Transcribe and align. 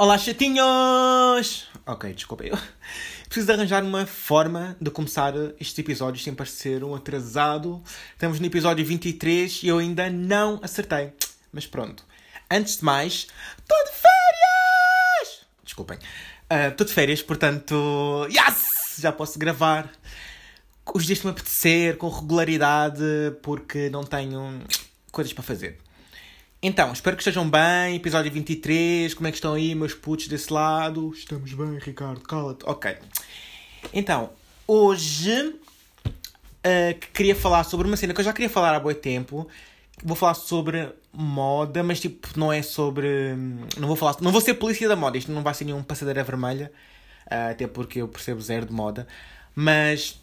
Olá, 0.00 0.16
chatinhos! 0.16 1.66
Ok, 1.84 2.12
desculpa. 2.12 2.44
Eu 2.44 2.56
preciso 3.28 3.50
arranjar 3.50 3.82
uma 3.82 4.06
forma 4.06 4.76
de 4.80 4.92
começar 4.92 5.34
estes 5.58 5.76
episódios 5.76 6.22
sem 6.22 6.32
parecer 6.32 6.84
um 6.84 6.94
atrasado. 6.94 7.82
Estamos 8.12 8.38
no 8.38 8.46
episódio 8.46 8.86
23 8.86 9.64
e 9.64 9.66
eu 9.66 9.78
ainda 9.78 10.08
não 10.08 10.60
acertei. 10.62 11.12
Mas 11.52 11.66
pronto. 11.66 12.04
Antes 12.48 12.76
de 12.76 12.84
mais, 12.84 13.26
estou 13.58 13.84
de 13.86 13.90
férias! 13.90 15.46
Desculpem. 15.64 15.98
Estou 16.48 16.84
uh, 16.84 16.88
de 16.88 16.94
férias, 16.94 17.20
portanto. 17.20 18.28
Yes! 18.30 18.98
Já 19.00 19.10
posso 19.10 19.36
gravar 19.36 19.90
os 20.94 21.06
dias 21.06 21.18
que 21.18 21.26
me 21.26 21.32
apetecer, 21.32 21.96
com 21.96 22.08
regularidade, 22.08 23.02
porque 23.42 23.90
não 23.90 24.04
tenho 24.04 24.62
coisas 25.10 25.32
para 25.32 25.42
fazer. 25.42 25.76
Então, 26.60 26.92
espero 26.92 27.16
que 27.16 27.22
estejam 27.22 27.48
bem. 27.48 27.94
Episódio 27.94 28.32
23. 28.32 29.14
Como 29.14 29.28
é 29.28 29.30
que 29.30 29.36
estão 29.36 29.54
aí, 29.54 29.76
meus 29.76 29.94
putos 29.94 30.26
desse 30.26 30.52
lado? 30.52 31.12
Estamos 31.14 31.52
bem, 31.52 31.78
Ricardo. 31.78 32.20
Cala-te. 32.20 32.64
Ok. 32.66 32.96
Então, 33.94 34.30
hoje 34.66 35.54
uh, 35.54 36.98
queria 37.12 37.36
falar 37.36 37.62
sobre 37.62 37.86
uma 37.86 37.96
cena 37.96 38.12
que 38.12 38.20
eu 38.20 38.24
já 38.24 38.32
queria 38.32 38.50
falar 38.50 38.74
há 38.74 38.80
muito 38.80 39.00
tempo. 39.00 39.46
Vou 40.02 40.16
falar 40.16 40.34
sobre 40.34 40.92
moda, 41.12 41.84
mas 41.84 42.00
tipo, 42.00 42.26
não 42.36 42.52
é 42.52 42.60
sobre. 42.60 43.36
Não 43.76 43.86
vou 43.86 43.94
falar. 43.94 44.16
Não 44.20 44.32
vou 44.32 44.40
ser 44.40 44.54
polícia 44.54 44.88
da 44.88 44.96
moda. 44.96 45.16
Isto 45.16 45.30
não 45.30 45.44
vai 45.44 45.54
ser 45.54 45.64
nenhum 45.64 45.84
passadeira 45.84 46.24
vermelha. 46.24 46.72
Uh, 47.26 47.52
até 47.52 47.68
porque 47.68 48.02
eu 48.02 48.08
percebo 48.08 48.40
zero 48.40 48.66
de 48.66 48.72
moda. 48.72 49.06
Mas 49.54 50.20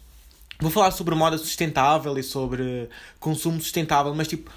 vou 0.60 0.70
falar 0.70 0.90
sobre 0.90 1.14
moda 1.14 1.38
sustentável 1.38 2.18
e 2.18 2.22
sobre 2.22 2.90
consumo 3.18 3.58
sustentável. 3.58 4.14
Mas 4.14 4.28
tipo 4.28 4.50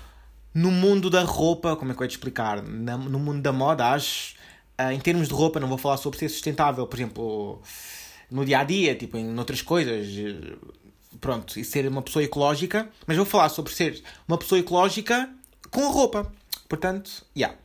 no 0.53 0.71
mundo 0.71 1.09
da 1.09 1.23
roupa, 1.23 1.75
como 1.75 1.91
é 1.91 1.95
que 1.95 2.01
eu 2.01 2.05
ia 2.05 2.09
te 2.09 2.11
explicar? 2.11 2.61
No 2.63 3.19
mundo 3.19 3.41
da 3.41 3.51
moda, 3.51 3.89
acho, 3.89 4.35
uh, 4.79 4.91
em 4.91 4.99
termos 4.99 5.27
de 5.27 5.33
roupa, 5.33 5.59
não 5.59 5.67
vou 5.67 5.77
falar 5.77 5.97
sobre 5.97 6.19
ser 6.19 6.29
sustentável, 6.29 6.85
por 6.87 6.97
exemplo, 6.97 7.61
no 8.31 8.45
dia 8.45 8.59
a 8.59 8.63
dia, 8.63 8.95
tipo, 8.95 9.17
em 9.17 9.37
outras 9.37 9.61
coisas, 9.61 10.07
pronto, 11.19 11.59
e 11.59 11.63
ser 11.63 11.87
uma 11.87 12.01
pessoa 12.01 12.23
ecológica, 12.23 12.89
mas 13.05 13.17
vou 13.17 13.25
falar 13.25 13.49
sobre 13.49 13.73
ser 13.73 14.01
uma 14.27 14.37
pessoa 14.37 14.59
ecológica 14.59 15.29
com 15.71 15.85
a 15.85 15.89
roupa. 15.89 16.31
Portanto. 16.67 17.25
Yeah. 17.35 17.57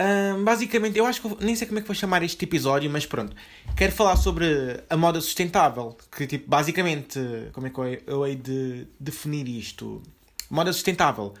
Uh, 0.00 0.42
basicamente, 0.42 0.98
eu 0.98 1.06
acho 1.06 1.22
que 1.22 1.44
nem 1.44 1.54
sei 1.54 1.66
como 1.66 1.78
é 1.78 1.82
que 1.82 1.88
vou 1.88 1.94
chamar 1.94 2.22
este 2.22 2.44
episódio, 2.44 2.90
mas 2.90 3.06
pronto. 3.06 3.34
Quero 3.76 3.92
falar 3.92 4.16
sobre 4.16 4.82
a 4.88 4.96
moda 4.96 5.20
sustentável. 5.20 5.96
Que, 6.14 6.26
tipo, 6.26 6.48
basicamente, 6.48 7.18
como 7.52 7.66
é 7.66 7.70
que 7.70 7.78
eu, 7.78 8.02
eu 8.06 8.26
hei 8.26 8.36
de 8.36 8.86
definir 9.00 9.48
isto? 9.48 10.02
Moda 10.50 10.72
sustentável 10.72 11.32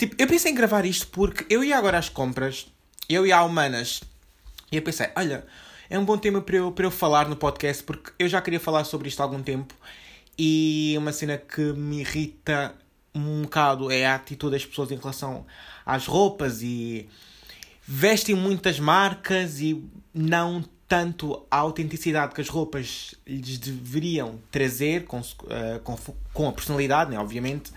Tipo, 0.00 0.16
eu 0.16 0.26
pensei 0.26 0.50
em 0.50 0.54
gravar 0.54 0.86
isto 0.86 1.08
porque 1.08 1.44
eu 1.50 1.62
ia 1.62 1.76
agora 1.76 1.98
às 1.98 2.08
compras, 2.08 2.66
eu 3.06 3.26
ia 3.26 3.36
a 3.36 3.44
Humanas, 3.44 4.00
e 4.72 4.76
eu 4.76 4.80
pensei, 4.80 5.10
olha, 5.14 5.44
é 5.90 5.98
um 5.98 6.06
bom 6.06 6.16
tema 6.16 6.40
para 6.40 6.56
eu, 6.56 6.72
para 6.72 6.86
eu 6.86 6.90
falar 6.90 7.28
no 7.28 7.36
podcast 7.36 7.82
porque 7.82 8.10
eu 8.18 8.26
já 8.26 8.40
queria 8.40 8.58
falar 8.58 8.84
sobre 8.84 9.08
isto 9.08 9.20
há 9.20 9.24
algum 9.24 9.42
tempo 9.42 9.74
e 10.38 10.94
uma 10.96 11.12
cena 11.12 11.36
que 11.36 11.60
me 11.74 12.00
irrita 12.00 12.74
um 13.14 13.42
bocado 13.42 13.90
é 13.90 14.06
a 14.06 14.14
atitude 14.14 14.52
das 14.52 14.64
pessoas 14.64 14.90
em 14.90 14.96
relação 14.96 15.44
às 15.84 16.06
roupas 16.06 16.62
e 16.62 17.06
vestem 17.86 18.34
muitas 18.34 18.80
marcas 18.80 19.60
e 19.60 19.84
não 20.14 20.64
tanto 20.88 21.44
a 21.50 21.58
autenticidade 21.58 22.34
que 22.34 22.40
as 22.40 22.48
roupas 22.48 23.14
lhes 23.26 23.58
deveriam 23.58 24.38
trazer 24.50 25.04
com, 25.04 25.20
uh, 25.20 25.78
com, 25.84 25.94
com 26.32 26.48
a 26.48 26.52
personalidade, 26.52 27.10
né, 27.10 27.18
obviamente 27.18 27.70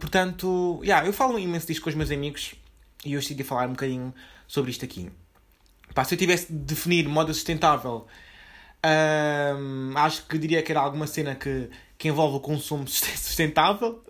portanto, 0.00 0.80
yeah, 0.82 1.06
eu 1.06 1.12
falo 1.12 1.38
imenso 1.38 1.66
disto 1.66 1.82
com 1.82 1.90
os 1.90 1.94
meus 1.94 2.10
amigos 2.10 2.54
e 3.04 3.16
hoje 3.16 3.28
decidi 3.28 3.44
falar 3.44 3.66
um 3.66 3.72
bocadinho 3.72 4.14
sobre 4.46 4.70
isto 4.70 4.84
aqui. 4.84 5.10
Pá, 5.94 6.04
se 6.04 6.14
eu 6.14 6.18
tivesse 6.18 6.52
de 6.52 6.58
definir 6.58 7.08
moda 7.08 7.32
sustentável, 7.32 8.06
acho 9.96 10.26
que 10.26 10.38
diria 10.38 10.62
que 10.62 10.72
era 10.72 10.80
alguma 10.80 11.06
cena 11.06 11.34
que, 11.34 11.70
que 11.96 12.08
envolve 12.08 12.36
o 12.36 12.40
consumo 12.40 12.86
sustentável. 12.88 14.02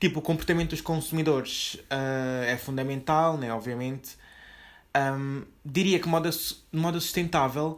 tipo, 0.00 0.20
o 0.20 0.22
comportamento 0.22 0.70
dos 0.70 0.80
consumidores 0.80 1.74
uh, 1.90 2.44
é 2.46 2.56
fundamental, 2.56 3.36
né? 3.36 3.52
obviamente. 3.52 4.16
Um, 4.96 5.44
diria 5.64 5.98
que 5.98 6.08
moda, 6.08 6.30
moda 6.72 6.98
sustentável 6.98 7.76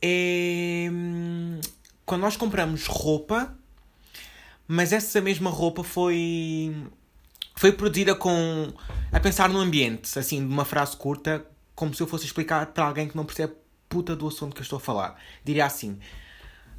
é 0.00 0.88
hum, 0.90 1.60
quando 2.06 2.22
nós 2.22 2.36
compramos 2.36 2.86
roupa 2.86 3.54
mas 4.66 4.92
essa 4.92 5.20
mesma 5.20 5.50
roupa 5.50 5.82
foi 5.84 6.74
foi 7.54 7.72
produzida 7.72 8.14
com 8.14 8.72
a 9.12 9.20
pensar 9.20 9.48
no 9.48 9.58
ambiente, 9.58 10.18
assim, 10.18 10.46
de 10.46 10.52
uma 10.52 10.64
frase 10.64 10.96
curta, 10.96 11.44
como 11.74 11.94
se 11.94 12.02
eu 12.02 12.06
fosse 12.06 12.24
explicar 12.24 12.66
para 12.66 12.84
alguém 12.84 13.08
que 13.08 13.16
não 13.16 13.24
percebe 13.24 13.54
puta 13.88 14.16
do 14.16 14.26
assunto 14.26 14.54
que 14.54 14.60
eu 14.60 14.64
estou 14.64 14.78
a 14.78 14.80
falar. 14.80 15.20
Diria 15.44 15.66
assim. 15.66 15.98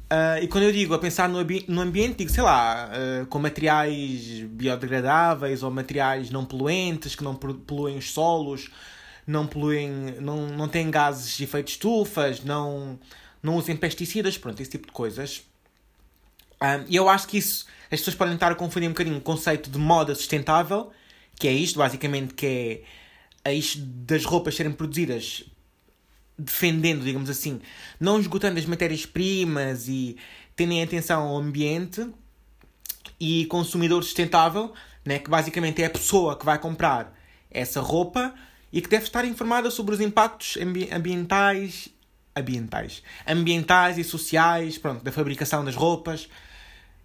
Uh, 0.04 0.42
e 0.42 0.48
quando 0.48 0.64
eu 0.64 0.72
digo 0.72 0.92
a 0.92 0.98
pensar 0.98 1.28
no, 1.28 1.38
no 1.68 1.80
ambiente, 1.80 2.18
digo, 2.18 2.30
sei 2.30 2.42
lá, 2.42 2.90
uh, 2.90 3.26
com 3.26 3.38
materiais 3.38 4.42
biodegradáveis 4.48 5.62
ou 5.62 5.70
materiais 5.70 6.30
não 6.30 6.44
poluentes, 6.44 7.14
que 7.14 7.24
não 7.24 7.34
poluem 7.34 7.96
os 7.96 8.12
solos, 8.12 8.70
não 9.26 9.46
poluem, 9.46 9.88
não, 10.20 10.48
não 10.48 10.68
têm 10.68 10.90
gases 10.90 11.36
de 11.36 11.44
efeito 11.44 11.68
estufas, 11.68 12.44
não, 12.44 12.98
não 13.42 13.56
usem 13.56 13.76
pesticidas, 13.76 14.36
pronto, 14.36 14.60
esse 14.60 14.70
tipo 14.70 14.86
de 14.86 14.92
coisas. 14.92 15.42
E 16.88 16.96
eu 16.96 17.08
acho 17.08 17.28
que 17.28 17.38
isso 17.38 17.66
as 17.90 18.00
pessoas 18.00 18.16
podem 18.16 18.34
estar 18.34 18.50
a 18.50 18.54
confundir 18.54 18.88
um 18.88 18.92
bocadinho 18.92 19.16
o 19.16 19.20
conceito 19.20 19.70
de 19.70 19.78
moda 19.78 20.14
sustentável, 20.14 20.90
que 21.36 21.46
é 21.46 21.52
isto, 21.52 21.78
basicamente, 21.78 22.34
que 22.34 22.82
é, 23.44 23.50
é 23.50 23.54
isto 23.54 23.78
das 23.78 24.24
roupas 24.24 24.54
serem 24.54 24.72
produzidas 24.72 25.44
defendendo, 26.36 27.04
digamos 27.04 27.30
assim, 27.30 27.60
não 28.00 28.18
esgotando 28.18 28.58
as 28.58 28.66
matérias-primas 28.66 29.86
e 29.86 30.16
tendo 30.56 30.80
atenção 30.82 31.28
ao 31.28 31.36
ambiente 31.36 32.04
e 33.20 33.46
consumidor 33.46 34.02
sustentável, 34.02 34.72
né, 35.04 35.20
que 35.20 35.30
basicamente 35.30 35.80
é 35.80 35.86
a 35.86 35.90
pessoa 35.90 36.36
que 36.36 36.44
vai 36.44 36.58
comprar 36.58 37.16
essa 37.50 37.80
roupa 37.80 38.34
e 38.72 38.80
que 38.80 38.88
deve 38.88 39.04
estar 39.04 39.24
informada 39.24 39.70
sobre 39.70 39.94
os 39.94 40.00
impactos 40.00 40.56
ambi 40.56 40.88
ambientais, 40.92 41.88
ambientais, 42.34 43.02
ambientais 43.28 43.98
e 43.98 44.02
sociais, 44.02 44.76
pronto, 44.76 45.04
da 45.04 45.12
fabricação 45.12 45.64
das 45.64 45.76
roupas, 45.76 46.28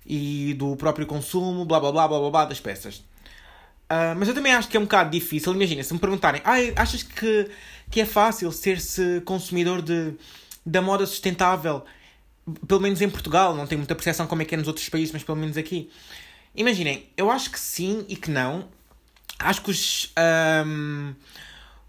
e 0.06 0.54
do 0.56 0.76
próprio 0.76 1.06
consumo, 1.06 1.66
blá 1.66 1.80
blá 1.80 1.92
blá 1.92 2.08
blá 2.08 2.20
blá, 2.20 2.30
blá 2.30 2.46
das 2.46 2.60
peças. 2.60 3.04
Uh, 3.90 4.14
mas 4.18 4.28
eu 4.28 4.36
também 4.36 4.54
acho 4.54 4.68
que 4.68 4.78
é 4.78 4.80
um 4.80 4.84
bocado 4.84 5.10
difícil. 5.10 5.54
Imagina, 5.54 5.84
se 5.84 5.94
me 5.94 6.00
perguntarem, 6.00 6.42
ah, 6.46 6.58
achas 6.76 7.02
que, 7.02 7.50
que 7.90 8.00
é 8.00 8.06
fácil 8.06 8.52
ser-se 8.52 9.22
consumidor 9.26 9.82
de, 9.82 10.14
da 10.64 10.82
moda 10.82 11.06
sustentável? 11.08 11.84
Pelo 12.68 12.82
menos 12.82 13.02
em 13.02 13.10
Portugal, 13.10 13.56
não 13.56 13.66
tenho 13.66 13.80
muita 13.80 13.96
percepção 13.96 14.28
como 14.28 14.44
é 14.44 14.46
que 14.46 14.54
é 14.54 14.58
nos 14.58 14.68
outros 14.68 14.88
países, 14.90 15.12
mas 15.12 15.24
pelo 15.24 15.38
menos 15.38 15.58
aqui. 15.58 15.90
Imaginem, 16.56 17.08
eu 17.18 17.32
acho 17.32 17.50
que 17.50 17.60
sim 17.60 18.06
e 18.08 18.16
que 18.16 18.30
não. 18.30 18.68
Acho 19.40 19.62
que 19.62 19.72
os, 19.72 20.14
um, 20.66 21.14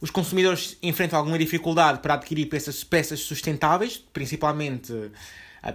os 0.00 0.10
consumidores 0.10 0.78
enfrentam 0.82 1.18
alguma 1.18 1.38
dificuldade 1.38 1.98
para 2.00 2.14
adquirir 2.14 2.46
peças, 2.46 2.82
peças 2.82 3.20
sustentáveis, 3.20 3.98
principalmente 4.12 5.10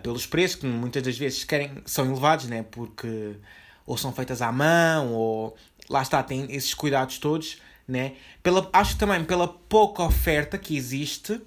pelos 0.01 0.25
preços, 0.25 0.57
que 0.57 0.65
muitas 0.65 1.03
das 1.03 1.17
vezes 1.17 1.43
querem, 1.43 1.81
são 1.85 2.05
elevados, 2.05 2.47
né? 2.47 2.63
porque 2.63 3.35
ou 3.85 3.97
são 3.97 4.11
feitas 4.11 4.41
à 4.41 4.51
mão, 4.51 5.13
ou 5.13 5.55
lá 5.89 6.01
está, 6.01 6.23
tem 6.23 6.51
esses 6.51 6.73
cuidados 6.73 7.19
todos. 7.19 7.57
Né? 7.87 8.13
Pela, 8.41 8.67
acho 8.73 8.97
também 8.97 9.23
pela 9.23 9.47
pouca 9.47 10.03
oferta 10.03 10.57
que 10.57 10.75
existe. 10.75 11.39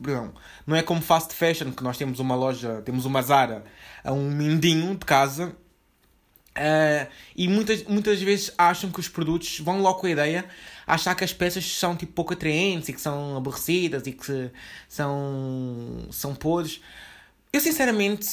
Não, 0.00 0.32
não 0.66 0.76
é 0.76 0.82
como 0.82 1.00
fast 1.00 1.34
fashion, 1.34 1.70
que 1.70 1.82
nós 1.82 1.98
temos 1.98 2.18
uma 2.18 2.34
loja, 2.34 2.82
temos 2.82 3.04
uma 3.04 3.22
Zara 3.22 3.64
a 4.02 4.12
um 4.12 4.30
mindinho 4.30 4.92
de 4.94 5.04
casa. 5.04 5.54
Uh, 6.56 7.10
e 7.34 7.48
muitas, 7.48 7.82
muitas 7.82 8.22
vezes 8.22 8.52
acham 8.56 8.88
que 8.88 9.00
os 9.00 9.08
produtos 9.08 9.58
vão 9.58 9.80
logo 9.80 9.98
com 9.98 10.06
a 10.06 10.10
ideia 10.10 10.44
achar 10.86 11.12
que 11.16 11.24
as 11.24 11.32
peças 11.32 11.64
são 11.64 11.96
tipo 11.96 12.12
pouco 12.12 12.32
atraentes 12.32 12.88
e 12.88 12.92
que 12.92 13.00
são 13.00 13.36
aborrecidas 13.36 14.06
e 14.06 14.12
que 14.12 14.50
são, 14.88 16.06
são 16.10 16.34
podres. 16.34 16.80
Eu 17.54 17.60
sinceramente 17.60 18.26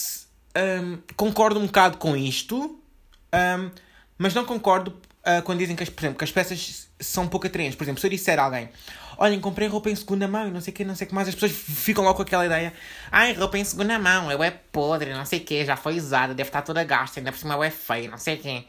um, 0.58 0.98
concordo 1.16 1.60
um 1.60 1.68
bocado 1.68 1.98
com 1.98 2.18
isto, 2.18 2.58
um, 3.32 3.70
mas 4.18 4.34
não 4.34 4.44
concordo 4.44 4.90
uh, 5.20 5.44
quando 5.44 5.60
dizem 5.60 5.76
que, 5.76 5.84
as, 5.84 5.90
por 5.90 6.02
exemplo, 6.02 6.18
que 6.18 6.24
as 6.24 6.32
peças 6.32 6.90
são 7.00 7.28
pouco 7.28 7.46
atraentes. 7.46 7.76
Por 7.76 7.84
exemplo, 7.84 8.02
se 8.02 8.08
eu 8.08 8.10
disser 8.10 8.40
a 8.40 8.46
alguém, 8.46 8.68
olhem, 9.20 9.40
comprei 9.40 9.68
roupa 9.68 9.92
em 9.92 9.96
segunda 9.96 10.28
mão 10.28 10.48
e 10.48 10.50
não 10.50 10.60
sei 10.60 10.74
o 10.74 10.76
que, 10.76 10.84
não 10.84 10.96
sei 10.96 11.06
o 11.06 11.10
que 11.10 11.14
mais, 11.14 11.28
as 11.28 11.36
pessoas 11.36 11.52
ficam 11.52 12.04
logo 12.04 12.16
com 12.16 12.24
aquela 12.24 12.48
ideia, 12.48 12.74
ai, 13.12 13.34
roupa 13.34 13.60
em 13.60 13.64
segunda 13.64 14.00
mão, 14.00 14.32
eu 14.32 14.42
é 14.42 14.50
podre, 14.50 15.14
não 15.14 15.24
sei 15.24 15.38
o 15.38 15.44
que, 15.44 15.64
já 15.64 15.76
foi 15.76 15.98
usada, 15.98 16.34
deve 16.34 16.50
estar 16.50 16.64
toda 16.64 16.84
gasta, 16.84 17.20
ainda 17.20 17.32
por 17.32 17.38
cima 17.38 17.54
eu 17.54 17.64
é 17.64 17.70
feio, 17.70 18.10
não 18.10 18.18
sei 18.18 18.38
o 18.38 18.40
que. 18.40 18.68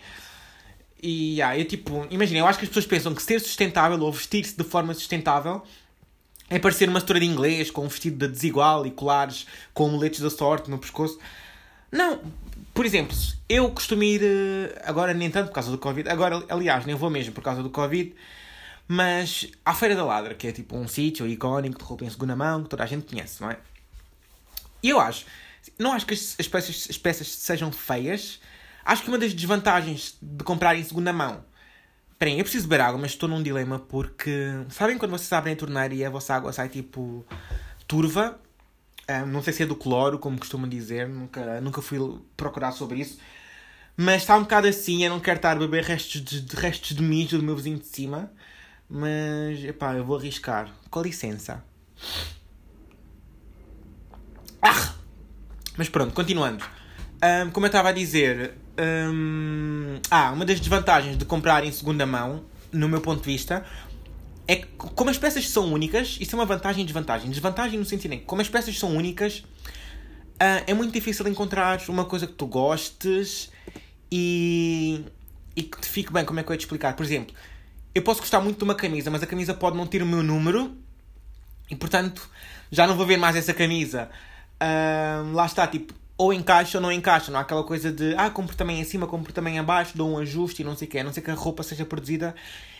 E 1.02 1.40
ah, 1.40 1.56
eu 1.58 1.64
tipo, 1.64 2.06
imagina, 2.10 2.40
eu 2.40 2.46
acho 2.46 2.58
que 2.58 2.66
as 2.66 2.68
pessoas 2.68 2.84
pensam 2.84 3.14
que 3.14 3.22
ser 3.22 3.40
sustentável 3.40 3.98
ou 3.98 4.12
vestir-se 4.12 4.54
de 4.54 4.64
forma 4.64 4.92
sustentável 4.92 5.62
é 6.52 6.58
parecer 6.58 6.88
uma 6.88 6.98
história 6.98 7.20
de 7.20 7.26
inglês 7.26 7.70
com 7.70 7.84
um 7.84 7.88
vestido 7.88 8.26
de 8.26 8.32
desigual 8.32 8.86
e 8.86 8.90
colares 8.90 9.46
com 9.72 9.88
moletes 9.88 10.20
da 10.20 10.28
sorte 10.28 10.70
no 10.70 10.78
pescoço. 10.78 11.18
Não, 11.90 12.20
por 12.74 12.84
exemplo, 12.84 13.16
eu 13.48 13.70
costumo 13.70 14.02
ir, 14.02 14.20
eh, 14.22 14.82
agora 14.84 15.14
nem 15.14 15.30
tanto 15.30 15.48
por 15.48 15.54
causa 15.54 15.70
do 15.70 15.78
Covid, 15.78 16.08
agora 16.10 16.44
aliás 16.50 16.84
nem 16.84 16.94
vou 16.94 17.08
mesmo 17.08 17.32
por 17.32 17.42
causa 17.42 17.62
do 17.62 17.70
Covid, 17.70 18.14
Mas 18.86 19.50
à 19.64 19.72
Feira 19.74 19.96
da 19.96 20.04
Ladra, 20.04 20.34
que 20.34 20.46
é 20.46 20.52
tipo 20.52 20.76
um 20.76 20.86
sítio 20.86 21.26
icónico 21.26 21.78
de 21.78 21.84
roupa 21.84 22.04
em 22.04 22.10
segunda 22.10 22.36
mão, 22.36 22.62
que 22.62 22.68
toda 22.68 22.82
a 22.82 22.86
gente 22.86 23.06
conhece, 23.06 23.40
não 23.40 23.50
é? 23.50 23.58
E 24.82 24.90
eu 24.90 25.00
acho, 25.00 25.24
não 25.78 25.92
acho 25.92 26.04
que 26.04 26.12
as, 26.12 26.48
peças, 26.48 26.88
as 26.90 26.98
peças 26.98 27.28
sejam 27.28 27.72
feias. 27.72 28.40
Acho 28.84 29.02
que 29.02 29.08
uma 29.08 29.18
das 29.18 29.32
desvantagens 29.32 30.16
de 30.20 30.44
comprar 30.44 30.76
em 30.76 30.84
segunda 30.84 31.12
mão. 31.12 31.42
Esperem, 32.22 32.38
eu 32.38 32.44
preciso 32.44 32.68
beber 32.68 32.84
água, 32.84 33.00
mas 33.00 33.10
estou 33.10 33.28
num 33.28 33.42
dilema 33.42 33.80
porque. 33.80 34.32
Sabem 34.70 34.96
quando 34.96 35.10
vocês 35.10 35.32
abrem 35.32 35.54
a 35.54 35.56
torneira 35.56 35.92
e 35.92 36.04
a 36.04 36.08
vossa 36.08 36.32
água 36.32 36.52
sai 36.52 36.68
tipo. 36.68 37.26
turva? 37.88 38.38
Um, 39.10 39.26
não 39.26 39.42
sei 39.42 39.52
se 39.52 39.64
é 39.64 39.66
do 39.66 39.74
cloro, 39.74 40.20
como 40.20 40.38
costumam 40.38 40.68
dizer, 40.68 41.08
nunca, 41.08 41.60
nunca 41.60 41.82
fui 41.82 41.98
procurar 42.36 42.70
sobre 42.70 43.00
isso. 43.00 43.18
Mas 43.96 44.22
está 44.22 44.36
um 44.36 44.42
bocado 44.42 44.68
assim, 44.68 45.02
eu 45.02 45.10
não 45.10 45.18
quero 45.18 45.38
estar 45.38 45.50
a 45.50 45.58
beber 45.58 45.82
restos 45.82 46.20
de, 46.22 46.40
de 46.42 46.54
restos 46.54 46.96
de 46.96 47.02
mijo 47.02 47.38
do 47.38 47.42
meu 47.42 47.56
vizinho 47.56 47.80
de 47.80 47.88
cima. 47.88 48.30
Mas, 48.88 49.64
epá, 49.64 49.94
eu 49.94 50.04
vou 50.04 50.16
arriscar. 50.16 50.72
Com 50.90 51.02
licença. 51.02 51.64
Ah! 54.62 54.94
Mas 55.76 55.88
pronto, 55.88 56.14
continuando. 56.14 56.64
Um, 57.20 57.50
como 57.50 57.66
eu 57.66 57.68
estava 57.68 57.88
a 57.88 57.92
dizer, 57.92 58.54
ah, 60.10 60.32
uma 60.32 60.44
das 60.44 60.58
desvantagens 60.60 61.16
de 61.16 61.24
comprar 61.24 61.64
em 61.64 61.72
segunda 61.72 62.06
mão, 62.06 62.44
no 62.72 62.88
meu 62.88 63.00
ponto 63.00 63.20
de 63.20 63.26
vista, 63.26 63.64
é 64.46 64.56
que 64.56 64.66
como 64.66 65.10
as 65.10 65.18
peças 65.18 65.48
são 65.48 65.72
únicas, 65.72 66.18
isso 66.20 66.34
é 66.34 66.38
uma 66.38 66.46
vantagem 66.46 66.82
e 66.82 66.84
desvantagem. 66.84 67.30
Desvantagem 67.30 67.78
no 67.78 67.84
sentido 67.84 68.14
em 68.14 68.18
que, 68.18 68.24
como 68.24 68.42
as 68.42 68.48
peças 68.48 68.78
são 68.78 68.96
únicas, 68.96 69.38
uh, 69.38 70.64
é 70.66 70.74
muito 70.74 70.92
difícil 70.92 71.26
encontrar 71.28 71.80
uma 71.88 72.04
coisa 72.04 72.26
que 72.26 72.32
tu 72.32 72.46
gostes 72.46 73.50
e, 74.10 75.04
e 75.56 75.62
que 75.62 75.80
te 75.80 75.88
fique 75.88 76.12
bem. 76.12 76.24
Como 76.24 76.40
é 76.40 76.42
que 76.42 76.50
eu 76.50 76.54
ia 76.54 76.58
te 76.58 76.62
explicar? 76.62 76.94
Por 76.94 77.04
exemplo, 77.04 77.34
eu 77.94 78.02
posso 78.02 78.20
gostar 78.20 78.40
muito 78.40 78.58
de 78.58 78.64
uma 78.64 78.74
camisa, 78.74 79.10
mas 79.10 79.22
a 79.22 79.26
camisa 79.26 79.54
pode 79.54 79.76
não 79.76 79.86
ter 79.86 80.02
o 80.02 80.06
meu 80.06 80.22
número 80.22 80.76
e, 81.70 81.76
portanto, 81.76 82.28
já 82.70 82.86
não 82.86 82.96
vou 82.96 83.06
ver 83.06 83.16
mais 83.16 83.36
essa 83.36 83.54
camisa. 83.54 84.10
Uh, 84.60 85.32
lá 85.32 85.46
está, 85.46 85.66
tipo, 85.66 85.94
ou 86.16 86.32
encaixa 86.32 86.78
ou 86.78 86.82
não 86.82 86.92
encaixa. 86.92 87.30
Não 87.30 87.38
há 87.38 87.42
aquela 87.42 87.64
coisa 87.64 87.90
de, 87.92 88.14
ah, 88.16 88.30
compro 88.30 88.56
também 88.56 88.80
em 88.80 88.84
cima, 88.84 89.06
compro 89.06 89.32
também 89.32 89.56
em 89.56 89.62
baixo, 89.62 89.96
dou 89.96 90.10
um 90.10 90.18
ajuste 90.18 90.62
e 90.62 90.64
não 90.64 90.76
sei 90.76 90.88
o 90.88 90.90
quê. 90.90 90.98
A 90.98 91.04
não 91.04 91.12
ser 91.12 91.22
que 91.22 91.30
a 91.30 91.34
roupa 91.34 91.62
seja 91.62 91.84
produzida 91.84 92.34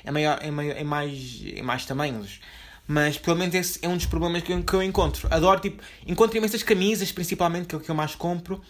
em, 0.05 0.11
maior, 0.11 0.39
em, 0.43 0.51
maior, 0.51 0.77
em, 0.77 0.85
mais, 0.85 1.43
em 1.43 1.63
mais 1.63 1.85
tamanhos. 1.85 2.41
Mas 2.87 3.17
pelo 3.17 3.37
menos 3.37 3.55
esse 3.55 3.79
é 3.83 3.89
um 3.89 3.97
dos 3.97 4.07
problemas 4.07 4.43
que 4.43 4.53
eu, 4.53 4.63
que 4.63 4.75
eu 4.75 4.83
encontro. 4.83 5.29
Adoro, 5.31 5.61
tipo, 5.61 5.83
encontro 6.07 6.37
imensas 6.37 6.63
camisas, 6.63 7.13
principalmente, 7.13 7.69
que 7.69 7.75
é 7.75 7.79
o 7.79 7.81
que 7.81 7.91
eu 7.91 7.95
mais 7.95 8.15
compro. 8.15 8.61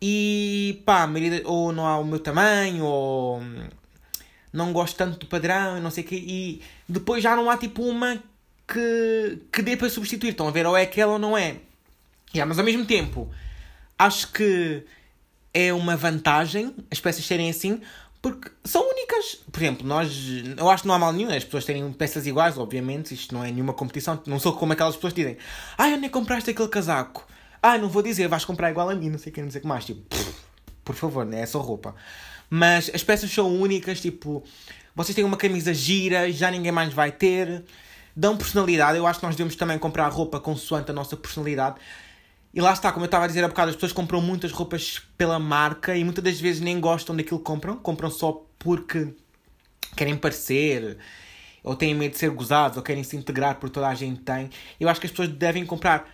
E 0.00 0.82
pá, 0.84 1.08
ou 1.44 1.72
não 1.72 1.86
há 1.86 1.98
o 1.98 2.04
meu 2.04 2.18
tamanho, 2.18 2.84
ou 2.84 3.40
não 4.52 4.72
gosto 4.72 4.96
tanto 4.96 5.18
do 5.18 5.26
padrão, 5.26 5.80
não 5.80 5.90
sei 5.90 6.04
o 6.04 6.06
quê. 6.06 6.16
E 6.16 6.62
depois 6.88 7.22
já 7.22 7.36
não 7.36 7.48
há 7.48 7.56
tipo 7.56 7.82
uma 7.82 8.22
que, 8.66 9.38
que 9.52 9.62
dê 9.62 9.76
para 9.76 9.88
substituir. 9.88 10.30
Estão 10.30 10.48
a 10.48 10.50
ver, 10.50 10.66
ou 10.66 10.76
é 10.76 10.82
aquela 10.82 11.12
ou 11.12 11.18
não 11.18 11.36
é. 11.36 11.56
Yeah, 12.34 12.48
mas 12.48 12.58
ao 12.58 12.64
mesmo 12.64 12.84
tempo, 12.86 13.30
acho 14.06 14.32
que 14.32 14.84
é 15.54 15.72
uma 15.72 15.96
vantagem 15.96 16.74
as 16.90 16.98
peças 16.98 17.24
serem 17.24 17.50
assim, 17.50 17.80
porque 18.22 18.50
são 18.64 18.88
únicas. 18.88 19.40
Por 19.50 19.60
exemplo, 19.60 19.86
nós. 19.86 20.12
Eu 20.56 20.70
acho 20.70 20.82
que 20.82 20.88
não 20.88 20.94
há 20.94 20.98
mal 20.98 21.12
nenhum 21.12 21.28
as 21.34 21.44
pessoas 21.44 21.64
terem 21.64 21.92
peças 21.92 22.26
iguais, 22.26 22.56
obviamente. 22.56 23.12
Isto 23.12 23.34
não 23.34 23.44
é 23.44 23.50
nenhuma 23.50 23.72
competição. 23.72 24.20
Não 24.26 24.38
sou 24.38 24.54
como 24.54 24.72
aquelas 24.72 24.94
pessoas 24.94 25.12
que 25.12 25.20
dizem: 25.22 25.36
onde 25.78 25.94
é 25.94 26.08
que 26.08 26.08
compraste 26.10 26.50
aquele 26.50 26.68
casaco? 26.68 27.26
Ah, 27.60 27.76
não 27.78 27.88
vou 27.88 28.02
dizer, 28.02 28.28
vais 28.28 28.44
comprar 28.44 28.70
igual 28.70 28.90
a 28.90 28.94
mim, 28.94 29.10
não 29.10 29.18
sei 29.18 29.30
o 29.30 29.34
que, 29.34 29.42
não 29.42 29.50
sei 29.50 29.58
o 29.58 29.62
que 29.62 29.68
mais. 29.68 29.84
Tipo, 29.84 30.02
por 30.84 30.94
favor, 30.96 31.24
né? 31.24 31.42
é 31.42 31.46
só 31.46 31.60
roupa. 31.60 31.94
Mas 32.50 32.90
as 32.92 33.04
peças 33.04 33.30
são 33.30 33.54
únicas, 33.54 34.00
tipo, 34.00 34.42
vocês 34.94 35.14
têm 35.14 35.24
uma 35.24 35.36
camisa 35.36 35.72
gira, 35.72 36.30
já 36.30 36.50
ninguém 36.50 36.72
mais 36.72 36.92
vai 36.92 37.10
ter. 37.12 37.64
Dão 38.14 38.36
personalidade. 38.36 38.98
Eu 38.98 39.06
acho 39.06 39.20
que 39.20 39.26
nós 39.26 39.34
devemos 39.34 39.56
também 39.56 39.78
comprar 39.78 40.08
roupa 40.08 40.38
consoante 40.38 40.90
a 40.90 40.94
nossa 40.94 41.16
personalidade. 41.16 41.76
E 42.54 42.60
lá 42.60 42.72
está, 42.72 42.92
como 42.92 43.04
eu 43.04 43.06
estava 43.06 43.24
a 43.24 43.28
dizer 43.28 43.42
há 43.42 43.48
bocado, 43.48 43.70
as 43.70 43.76
pessoas 43.76 43.92
compram 43.92 44.20
muitas 44.20 44.52
roupas 44.52 45.00
pela 45.16 45.38
marca 45.38 45.96
e 45.96 46.04
muitas 46.04 46.22
das 46.22 46.38
vezes 46.38 46.60
nem 46.60 46.78
gostam 46.78 47.16
daquilo 47.16 47.38
que 47.38 47.44
compram. 47.44 47.76
Compram 47.76 48.10
só 48.10 48.44
porque 48.58 49.14
querem 49.96 50.16
parecer, 50.16 50.98
ou 51.62 51.74
têm 51.74 51.94
medo 51.94 52.12
de 52.12 52.18
ser 52.18 52.30
gozados, 52.30 52.76
ou 52.76 52.82
querem 52.82 53.02
se 53.02 53.16
integrar 53.16 53.56
porque 53.56 53.72
toda 53.72 53.88
a 53.88 53.94
gente 53.94 54.20
tem. 54.20 54.50
Eu 54.78 54.88
acho 54.88 55.00
que 55.00 55.06
as 55.06 55.10
pessoas 55.10 55.30
devem 55.30 55.64
comprar 55.64 56.08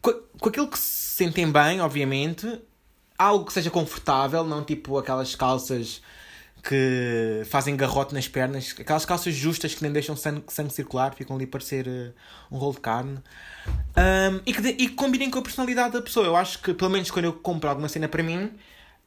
com, 0.00 0.12
com 0.40 0.48
aquilo 0.48 0.68
que 0.68 0.78
se 0.78 1.16
sentem 1.16 1.50
bem, 1.50 1.80
obviamente, 1.80 2.60
algo 3.18 3.44
que 3.44 3.52
seja 3.52 3.70
confortável, 3.70 4.44
não 4.44 4.64
tipo 4.64 4.96
aquelas 4.96 5.34
calças 5.34 6.00
que 6.68 7.42
fazem 7.46 7.76
garrote 7.76 8.12
nas 8.12 8.26
pernas, 8.26 8.74
aquelas 8.76 9.04
calças 9.04 9.32
justas 9.32 9.72
que 9.72 9.82
nem 9.82 9.92
deixam 9.92 10.16
sangue, 10.16 10.42
sangue 10.48 10.72
circular, 10.72 11.14
ficam 11.14 11.36
ali 11.36 11.46
parecer 11.46 11.86
uh, 11.86 12.12
um 12.50 12.58
rolo 12.58 12.74
de 12.74 12.80
carne. 12.80 13.18
Um, 13.96 14.40
e, 14.44 14.52
que 14.52 14.60
de, 14.60 14.68
e 14.70 14.88
que 14.88 14.94
combinem 14.94 15.30
com 15.30 15.38
a 15.38 15.42
personalidade 15.42 15.92
da 15.92 16.02
pessoa. 16.02 16.26
Eu 16.26 16.34
acho 16.34 16.58
que, 16.58 16.74
pelo 16.74 16.90
menos 16.90 17.08
quando 17.10 17.26
eu 17.26 17.32
compro 17.32 17.70
alguma 17.70 17.88
cena 17.88 18.08
para 18.08 18.20
mim, 18.20 18.50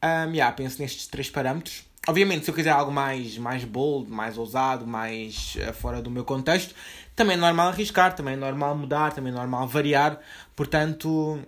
um, 0.02 0.32
yeah, 0.32 0.50
penso 0.56 0.80
nestes 0.80 1.06
três 1.06 1.28
parâmetros. 1.28 1.84
Obviamente, 2.08 2.46
se 2.46 2.50
eu 2.50 2.54
quiser 2.54 2.70
algo 2.70 2.90
mais, 2.90 3.36
mais 3.36 3.62
bold, 3.62 4.10
mais 4.10 4.38
ousado, 4.38 4.86
mais 4.86 5.56
uh, 5.56 5.74
fora 5.74 6.00
do 6.00 6.10
meu 6.10 6.24
contexto, 6.24 6.74
também 7.14 7.34
é 7.34 7.38
normal 7.38 7.68
arriscar, 7.68 8.16
também 8.16 8.34
é 8.34 8.36
normal 8.38 8.74
mudar, 8.74 9.12
também 9.12 9.30
é 9.30 9.36
normal 9.36 9.68
variar. 9.68 10.18
Portanto, 10.56 11.38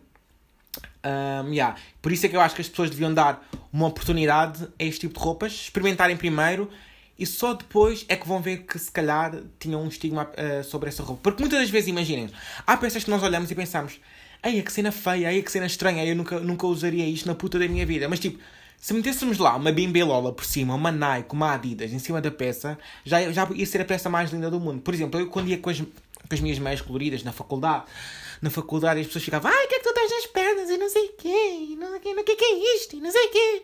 um, 1.05 1.53
yeah. 1.53 1.77
por 2.01 2.13
isso 2.13 2.27
é 2.27 2.29
que 2.29 2.37
eu 2.37 2.41
acho 2.41 2.55
que 2.55 2.61
as 2.61 2.69
pessoas 2.69 2.91
deviam 2.91 3.13
dar 3.13 3.47
uma 3.73 3.87
oportunidade 3.87 4.69
a 4.79 4.85
este 4.85 5.01
tipo 5.01 5.19
de 5.19 5.25
roupas, 5.25 5.53
experimentarem 5.53 6.17
primeiro 6.17 6.71
e 7.19 7.27
só 7.27 7.55
depois 7.55 8.05
é 8.09 8.17
que 8.17 8.27
vão 8.27 8.41
ver 8.41 8.65
que 8.65 8.79
se 8.79 8.91
calhar 8.91 9.33
tinham 9.59 9.83
um 9.83 9.89
estigma 9.89 10.31
uh, 10.31 10.65
sobre 10.65 10.89
essa 10.89 11.03
roupa. 11.03 11.23
Porque 11.23 11.43
muitas 11.43 11.61
das 11.61 11.71
vezes, 11.71 11.89
imaginem, 11.89 12.29
há 12.67 12.77
peças 12.77 13.05
que 13.05 13.11
nós 13.11 13.23
olhamos 13.23 13.51
e 13.51 13.55
pensamos, 13.55 14.01
ai, 14.43 14.61
que 14.63 14.73
cena 14.73 14.91
feia, 14.91 15.29
ai, 15.29 15.43
que 15.43 15.53
cena 15.53 15.67
estranha, 15.67 16.05
eu 16.05 16.17
nunca, 16.17 16.41
nunca 16.41 16.67
usaria 16.67 17.07
isto 17.07 17.27
na 17.27 17.35
puta 17.35 17.59
da 17.59 17.69
minha 17.69 17.87
vida. 17.87 18.09
Mas 18.09 18.19
tipo, 18.19 18.39
se 18.77 18.93
metêssemos 18.93 19.39
lá 19.39 19.55
uma 19.55 19.71
bimbelola 19.71 20.33
por 20.33 20.45
cima, 20.45 20.75
uma 20.75 20.91
Nike, 20.91 21.33
uma 21.33 21.55
Adidas 21.55 21.93
em 21.93 22.01
cima 22.01 22.21
da 22.21 22.33
peça, 22.33 22.77
já, 23.05 23.31
já 23.31 23.49
ia 23.55 23.67
ser 23.67 23.81
a 23.81 23.85
peça 23.85 24.11
mais 24.11 24.33
linda 24.33 24.51
do 24.51 24.59
mundo. 24.59 24.81
Por 24.81 24.93
exemplo, 24.93 25.21
eu 25.21 25.29
quando 25.29 25.49
ia 25.49 25.59
com 25.59 25.71
as, 25.71 25.81
com 26.29 26.35
as 26.35 26.41
minhas 26.41 26.59
meias 26.59 26.81
coloridas 26.81 27.23
na 27.23 27.33
faculdade, 27.33 27.85
na 28.41 28.51
faculdade 28.51 29.01
as 29.01 29.07
pessoas 29.07 29.25
ficavam, 29.25 29.51
ai, 29.51 29.65
o 29.65 29.69
que 29.69 29.75
é 29.75 29.79
que 29.79 29.85
tu 29.85 29.95
tens 29.95 30.11
nas 30.11 30.27
pernas 30.27 30.71
e 30.71 30.77
não 30.77 30.89
sei 30.89 31.07
o 31.07 31.13
quê, 31.13 31.77
não 31.79 31.89
sei 31.89 31.97
o 31.97 32.01
quê, 32.01 32.09
o 32.21 32.25
que 32.25 32.33
é 32.33 32.37
que 32.37 32.45
é 32.45 32.77
isto 32.77 32.97
e 32.97 33.01
não 33.01 33.11
sei 33.11 33.27
o 33.27 33.31
quê. 33.31 33.63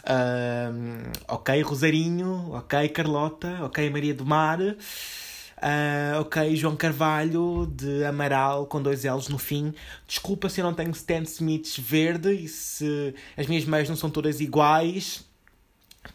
Uh, 0.00 1.12
ok, 1.28 1.62
Rosarinho, 1.62 2.52
ok, 2.52 2.88
Carlota, 2.88 3.58
ok, 3.62 3.88
Maria 3.90 4.14
do 4.14 4.24
Mar. 4.24 4.60
Uh, 4.60 6.20
ok, 6.20 6.56
João 6.56 6.74
Carvalho 6.74 7.66
de 7.66 8.02
Amaral 8.04 8.66
com 8.66 8.80
dois 8.80 9.04
L's 9.04 9.28
no 9.28 9.38
fim. 9.38 9.74
Desculpa 10.06 10.48
se 10.48 10.60
eu 10.60 10.64
não 10.64 10.72
tenho 10.72 10.90
Stan 10.92 11.22
Smiths 11.22 11.78
verde 11.78 12.32
e 12.32 12.48
se 12.48 13.14
as 13.36 13.46
minhas 13.46 13.66
meias 13.66 13.88
não 13.88 13.96
são 13.96 14.08
todas 14.08 14.40
iguais. 14.40 15.22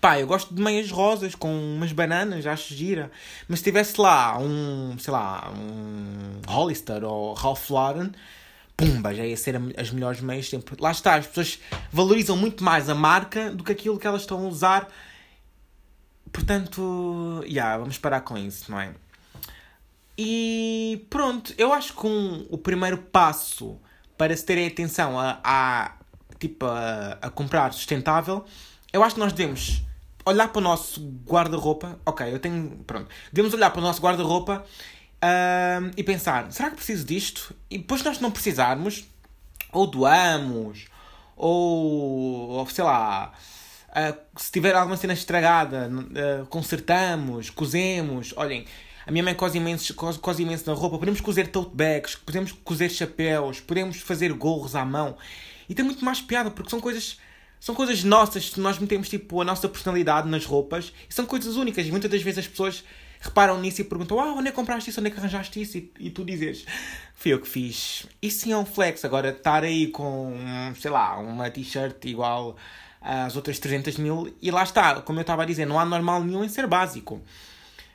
Pá, 0.02 0.20
eu 0.20 0.28
gosto 0.28 0.54
de 0.54 0.62
meias 0.62 0.90
rosas 0.90 1.36
com 1.36 1.50
umas 1.76 1.92
bananas, 1.92 2.46
acho 2.46 2.74
gira. 2.74 3.12
Mas 3.48 3.60
se 3.60 3.66
tivesse 3.66 4.00
lá 4.00 4.38
um, 4.40 4.98
sei 4.98 5.12
lá, 5.14 5.52
um 5.56 6.42
Hollister 6.48 7.04
ou 7.04 7.34
Ralph 7.34 7.70
Lauren, 7.70 8.12
pumba, 8.76 9.14
já 9.14 9.26
ia 9.26 9.38
ser 9.38 9.56
as 9.78 9.92
melhores 9.92 10.22
meias 10.22 10.50
sempre. 10.50 10.76
Lá 10.80 10.92
está, 10.92 11.16
as 11.16 11.28
pessoas 11.28 11.60
valorizam 11.92 12.36
muito 12.36 12.64
mais 12.64 12.90
a 12.90 12.96
marca 12.96 13.52
do 13.52 13.64
que 13.64 13.72
aquilo 13.72 14.00
que 14.00 14.08
elas 14.08 14.22
estão 14.22 14.44
a 14.46 14.48
usar. 14.48 14.90
Portanto, 16.32 17.42
já, 17.44 17.48
yeah, 17.48 17.78
vamos 17.78 17.98
parar 17.98 18.22
com 18.22 18.38
isso, 18.38 18.70
não 18.72 18.80
é? 18.80 18.94
E 20.18 21.06
pronto, 21.10 21.54
eu 21.58 21.74
acho 21.74 21.94
que 21.94 22.08
um, 22.08 22.46
o 22.50 22.58
primeiro 22.58 22.98
passo 22.98 23.78
para 24.18 24.36
se 24.36 24.46
terem 24.46 24.68
atenção 24.68 25.20
a, 25.20 25.40
a 25.44 25.92
tipo, 26.40 26.66
a, 26.66 27.18
a 27.22 27.30
comprar 27.30 27.74
sustentável, 27.74 28.46
eu 28.96 29.04
acho 29.04 29.16
que 29.16 29.20
nós 29.20 29.34
devemos 29.34 29.84
olhar 30.26 30.48
para 30.48 30.60
o 30.60 30.64
nosso 30.64 31.02
guarda-roupa. 31.26 32.00
Ok, 32.06 32.34
eu 32.34 32.40
tenho. 32.40 32.84
Pronto. 32.88 33.10
Devemos 33.32 33.54
olhar 33.54 33.70
para 33.70 33.80
o 33.80 33.84
nosso 33.84 34.02
guarda-roupa 34.02 34.66
uh, 35.16 35.92
e 35.98 36.04
pensar: 36.04 36.50
será 36.52 36.70
que 36.70 36.78
preciso 36.78 37.06
disto? 37.06 37.54
E 37.70 37.78
depois, 37.78 38.02
nós 38.04 38.20
não 38.20 38.32
precisarmos, 38.32 39.06
ou 39.72 39.86
doamos, 39.86 40.86
ou, 41.36 42.50
ou 42.52 42.68
sei 42.68 42.86
lá. 42.86 43.34
Uh, 43.90 44.40
se 44.40 44.52
tiver 44.52 44.76
alguma 44.76 44.98
cena 44.98 45.14
estragada, 45.14 45.90
uh, 45.90 46.46
consertamos, 46.48 47.50
cozemos. 47.50 48.34
Olhem, 48.38 48.66
a 49.06 49.12
minha 49.12 49.24
mãe 49.24 49.36
cose 49.36 49.58
imenso, 49.58 49.94
cose, 49.94 50.42
imenso 50.42 50.70
na 50.70 50.74
roupa. 50.74 50.98
Podemos 50.98 51.20
cozer 51.20 51.48
tote 51.48 51.76
bags, 51.76 52.16
podemos 52.16 52.54
cozer 52.54 52.90
chapéus, 52.90 53.60
podemos 53.60 53.98
fazer 53.98 54.32
gorros 54.32 54.74
à 54.74 54.86
mão. 54.86 55.18
E 55.68 55.76
tem 55.76 55.84
muito 55.84 56.04
mais 56.06 56.22
piada, 56.22 56.50
porque 56.50 56.70
são 56.70 56.80
coisas 56.80 57.18
são 57.66 57.74
coisas 57.74 58.04
nossas, 58.04 58.56
nós 58.58 58.78
metemos 58.78 59.10
tipo 59.10 59.42
a 59.42 59.44
nossa 59.44 59.68
personalidade 59.68 60.30
nas 60.30 60.46
roupas 60.46 60.94
e 61.10 61.12
são 61.12 61.26
coisas 61.26 61.56
únicas. 61.56 61.88
E 61.88 61.90
muitas 61.90 62.12
das 62.12 62.22
vezes 62.22 62.46
as 62.46 62.48
pessoas 62.48 62.84
reparam 63.20 63.60
nisso 63.60 63.82
e 63.82 63.84
perguntam: 63.84 64.20
Ah, 64.20 64.34
onde 64.34 64.50
é 64.50 64.52
que 64.52 64.56
compraste 64.56 64.92
isso? 64.92 65.00
Onde 65.00 65.10
é 65.10 65.12
que 65.12 65.18
arranjaste 65.18 65.60
isso? 65.60 65.80
E, 65.80 65.92
e 66.00 66.10
tu 66.12 66.24
dizes: 66.24 66.64
Fui 67.16 67.34
eu 67.34 67.42
que 67.42 67.50
fiz. 67.50 68.06
Isso 68.22 68.42
sim 68.42 68.52
é 68.52 68.58
um 68.58 68.68
flex. 68.68 69.04
Agora, 69.04 69.30
estar 69.30 69.64
aí 69.64 69.88
com, 69.88 70.38
sei 70.80 70.92
lá, 70.92 71.18
uma 71.18 71.50
t-shirt 71.50 72.06
igual 72.06 72.56
às 73.02 73.36
outras 73.36 73.58
300 73.58 73.98
mil, 73.98 74.32
e 74.40 74.52
lá 74.52 74.62
está, 74.62 75.02
como 75.02 75.18
eu 75.18 75.22
estava 75.22 75.42
a 75.42 75.46
dizer, 75.48 75.66
não 75.66 75.80
há 75.80 75.86
normal 75.86 76.24
nenhum 76.24 76.44
em 76.44 76.50
ser 76.50 76.68
básico. 76.68 77.20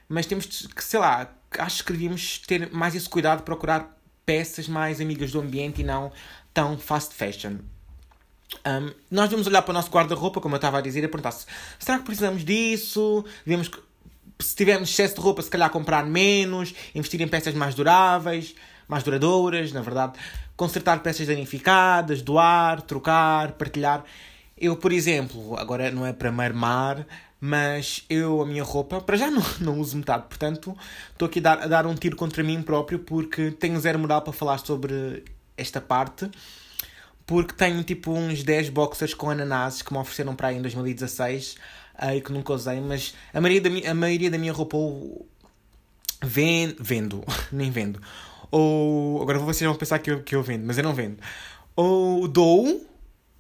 mas 0.09 0.27
temos 0.27 0.47
que, 0.47 0.83
sei 0.83 0.99
lá, 0.99 1.33
acho 1.59 1.85
que 1.85 1.93
devíamos 1.93 2.39
ter 2.39 2.73
mais 2.73 2.97
esse 2.97 3.09
cuidado 3.09 3.45
procurar 3.45 3.97
peças 4.27 4.67
mais 4.67 5.01
amigas 5.01 5.31
do 5.31 5.41
ambiente 5.41 5.81
e 5.81 5.85
não 5.85 6.11
tão 6.53 6.77
fast 6.77 7.15
fashion. 7.15 7.59
Um, 8.67 8.93
nós 9.11 9.29
devemos 9.29 9.47
olhar 9.47 9.63
para 9.63 9.71
o 9.71 9.75
nosso 9.75 9.91
guarda-roupa, 9.91 10.41
como 10.41 10.55
eu 10.55 10.59
estava 10.59 10.79
a 10.79 10.81
dizer, 10.81 11.03
e 11.03 11.09
perguntar 11.09 11.33
se 11.33 11.47
será 11.79 11.99
que 11.99 12.05
precisamos 12.05 12.45
disso? 12.45 13.25
Devemos, 13.45 13.71
se 14.39 14.55
tivermos 14.55 14.91
excesso 14.91 15.15
de 15.15 15.21
roupa, 15.21 15.43
se 15.43 15.51
calhar 15.51 15.71
comprar 15.71 16.05
menos, 16.05 16.75
investir 16.95 17.21
em 17.21 17.29
peças 17.29 17.55
mais 17.55 17.75
duráveis, 17.75 18.55
mais 18.89 19.03
duradouras, 19.05 19.73
na 19.73 19.81
verdade, 19.81 20.19
consertar 20.57 21.01
peças 21.03 21.27
danificadas, 21.27 22.23
doar, 22.23 22.83
trocar, 22.83 23.53
partilhar. 23.53 24.05
Eu, 24.59 24.77
por 24.77 24.93
exemplo, 24.93 25.57
agora 25.57 25.91
não 25.91 26.05
é 26.05 26.13
para 26.13 26.31
marmar, 26.31 27.07
mas 27.41 28.05
eu, 28.11 28.43
a 28.43 28.47
minha 28.47 28.63
roupa, 28.63 29.01
para 29.01 29.17
já 29.17 29.31
não, 29.31 29.43
não 29.61 29.79
uso 29.79 29.97
metade, 29.97 30.25
portanto, 30.29 30.77
estou 31.13 31.27
aqui 31.27 31.39
a 31.39 31.43
dar, 31.43 31.63
a 31.63 31.67
dar 31.67 31.87
um 31.87 31.95
tiro 31.95 32.17
contra 32.17 32.43
mim 32.43 32.61
próprio 32.63 32.99
porque 32.99 33.51
tenho 33.53 33.81
zero 33.81 33.99
moral 33.99 34.21
para 34.21 34.33
falar 34.33 34.59
sobre 34.59 35.25
esta 35.57 35.81
parte. 35.81 36.31
Porque 37.31 37.55
tenho 37.55 37.85
tipo 37.85 38.11
uns 38.11 38.43
10 38.43 38.71
boxers 38.71 39.15
com 39.15 39.31
ananases 39.31 39.83
que 39.83 39.93
me 39.93 40.01
ofereceram 40.01 40.35
para 40.35 40.49
aí 40.49 40.57
em 40.57 40.63
2016 40.63 41.59
uh, 42.03 42.17
e 42.17 42.21
que 42.21 42.33
nunca 42.33 42.53
usei, 42.53 42.81
mas 42.81 43.15
a 43.33 43.41
maioria 43.41 43.61
da, 43.61 43.71
minha, 43.71 43.89
a 43.93 43.95
maioria 43.95 44.29
da 44.29 44.37
minha 44.37 44.53
roupa 44.53 44.77
ou 44.77 45.29
vendo, 46.21 46.83
vendo, 46.83 47.23
nem 47.53 47.71
vendo, 47.71 48.03
ou 48.51 49.23
agora 49.23 49.39
vocês 49.39 49.65
vão 49.65 49.79
pensar 49.79 50.01
que 50.01 50.11
eu, 50.11 50.25
que 50.25 50.35
eu 50.35 50.43
vendo, 50.43 50.67
mas 50.67 50.77
eu 50.77 50.83
não 50.83 50.93
vendo, 50.93 51.19
ou 51.77 52.27
dou, 52.27 52.85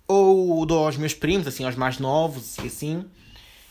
ou 0.07 0.65
dou 0.65 0.87
aos 0.87 0.97
meus 0.97 1.13
primos, 1.13 1.49
assim, 1.49 1.65
aos 1.65 1.75
mais 1.75 1.99
novos 1.99 2.59
e 2.59 2.69
assim, 2.69 3.05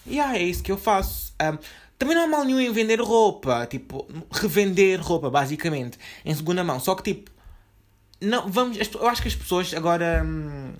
e 0.06 0.20
ah, 0.20 0.38
é 0.38 0.44
isso 0.44 0.62
que 0.62 0.72
eu 0.74 0.78
faço. 0.78 1.34
Um, 1.42 1.58
também 1.98 2.14
não 2.14 2.26
há 2.26 2.28
mal 2.28 2.44
nenhum 2.44 2.60
em 2.60 2.74
vender 2.74 3.00
roupa, 3.00 3.66
tipo, 3.68 4.06
revender 4.34 5.00
roupa, 5.00 5.30
basicamente, 5.30 5.98
em 6.26 6.36
segunda 6.36 6.62
mão. 6.62 6.78
Só 6.78 6.94
que, 6.94 7.14
tipo, 7.14 7.32
não, 8.22 8.50
vamos, 8.50 8.78
eu 8.78 9.08
acho 9.08 9.22
que 9.22 9.28
as 9.28 9.36
pessoas 9.36 9.74
agora 9.74 10.24
hum, 10.26 10.74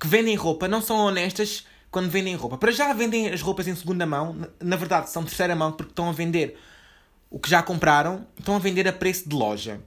que 0.00 0.06
vendem 0.06 0.34
roupa 0.34 0.68
não 0.68 0.80
são 0.80 0.96
honestas 0.96 1.66
quando 1.90 2.10
vendem 2.10 2.34
roupa. 2.34 2.58
Para 2.58 2.72
já 2.72 2.92
vendem 2.92 3.28
as 3.28 3.40
roupas 3.40 3.68
em 3.68 3.74
segunda 3.74 4.06
mão, 4.06 4.36
na 4.60 4.76
verdade 4.76 5.10
são 5.10 5.24
terceira 5.24 5.54
mão 5.54 5.72
porque 5.72 5.92
estão 5.92 6.08
a 6.08 6.12
vender 6.12 6.58
o 7.30 7.38
que 7.38 7.50
já 7.50 7.62
compraram, 7.62 8.26
estão 8.38 8.56
a 8.56 8.58
vender 8.58 8.86
a 8.88 8.92
preço 8.92 9.28
de 9.28 9.34
loja. 9.34 9.80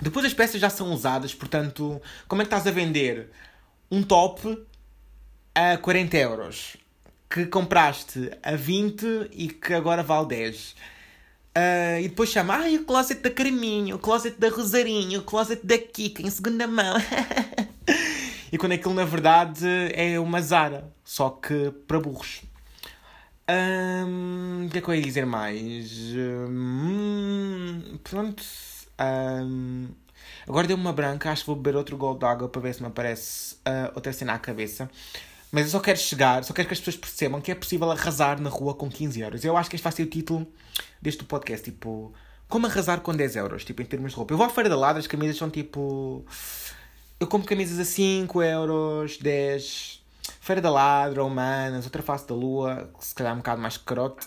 Depois 0.00 0.24
as 0.24 0.34
peças 0.34 0.60
já 0.60 0.70
são 0.70 0.92
usadas, 0.92 1.34
portanto, 1.34 2.00
como 2.28 2.42
é 2.42 2.44
que 2.44 2.54
estás 2.54 2.66
a 2.66 2.70
vender 2.70 3.30
um 3.90 4.02
top 4.02 4.64
a 5.54 5.76
40 5.76 6.16
euros? 6.16 6.76
que 7.28 7.46
compraste 7.46 8.30
a 8.42 8.56
20 8.56 9.30
e 9.32 9.48
que 9.48 9.74
agora 9.74 10.02
vale 10.02 10.28
10. 10.28 10.74
Uh, 11.58 11.98
e 12.00 12.08
depois 12.08 12.28
chama, 12.28 12.54
ai, 12.54 12.76
o 12.76 12.84
closet 12.84 13.20
da 13.20 13.30
Carminho, 13.30 13.96
o 13.96 13.98
closet 13.98 14.38
da 14.38 14.48
Rosarinho, 14.48 15.20
o 15.20 15.24
closet 15.24 15.66
da 15.66 15.76
Kika, 15.76 16.22
em 16.22 16.30
segunda 16.30 16.68
mão. 16.68 16.96
e 18.52 18.56
quando 18.56 18.72
aquilo 18.72 18.94
na 18.94 19.04
verdade 19.04 19.66
é 19.92 20.20
uma 20.20 20.40
Zara, 20.40 20.92
só 21.02 21.30
que 21.30 21.72
para 21.88 21.98
burros. 21.98 22.42
Um, 23.50 24.66
o 24.66 24.70
que 24.70 24.78
é 24.78 24.80
que 24.80 24.88
eu 24.88 24.94
ia 24.94 25.02
dizer 25.02 25.26
mais? 25.26 25.90
Um, 26.48 27.98
pronto. 28.04 28.44
Um, 29.00 29.88
agora 30.46 30.68
deu-me 30.68 30.84
uma 30.84 30.92
branca, 30.92 31.32
acho 31.32 31.42
que 31.42 31.46
vou 31.48 31.56
beber 31.56 31.76
outro 31.76 31.96
gol 31.96 32.16
de 32.16 32.24
água 32.24 32.48
para 32.48 32.60
ver 32.60 32.74
se 32.74 32.82
me 32.82 32.86
aparece 32.86 33.54
uh, 33.66 33.90
outra 33.96 34.12
cena 34.12 34.34
à 34.34 34.38
cabeça. 34.38 34.88
Mas 35.50 35.64
eu 35.64 35.70
só 35.70 35.80
quero 35.80 35.98
chegar, 35.98 36.44
só 36.44 36.52
quero 36.52 36.68
que 36.68 36.74
as 36.74 36.80
pessoas 36.80 36.96
percebam 36.96 37.40
que 37.40 37.50
é 37.50 37.54
possível 37.54 37.90
arrasar 37.90 38.40
na 38.40 38.50
rua 38.50 38.74
com 38.74 38.88
15 38.90 39.20
euros. 39.20 39.44
Eu 39.44 39.56
acho 39.56 39.70
que 39.70 39.76
este 39.76 39.82
vai 39.82 39.92
ser 39.92 40.02
o 40.02 40.06
título 40.06 40.46
deste 41.00 41.24
podcast, 41.24 41.64
tipo... 41.70 42.12
Como 42.48 42.66
arrasar 42.66 43.00
com 43.00 43.14
10 43.14 43.36
euros, 43.36 43.64
tipo, 43.64 43.82
em 43.82 43.84
termos 43.84 44.12
de 44.12 44.16
roupa. 44.16 44.32
Eu 44.32 44.38
vou 44.38 44.46
à 44.46 44.50
Feira 44.50 44.68
da 44.68 44.76
Ladra, 44.76 45.00
as 45.00 45.06
camisas 45.06 45.36
são 45.36 45.50
tipo... 45.50 46.24
Eu 47.20 47.26
compro 47.26 47.48
camisas 47.48 47.78
a 47.78 47.84
5 47.84 48.42
euros, 48.42 49.18
10... 49.18 50.02
Feira 50.40 50.60
da 50.60 50.70
Ladra, 50.70 51.24
Humanas, 51.24 51.84
outra 51.84 52.02
face 52.02 52.26
da 52.26 52.34
Lua, 52.34 52.90
se 53.00 53.14
calhar 53.14 53.32
um 53.32 53.38
bocado 53.38 53.60
mais 53.60 53.78
carote. 53.78 54.26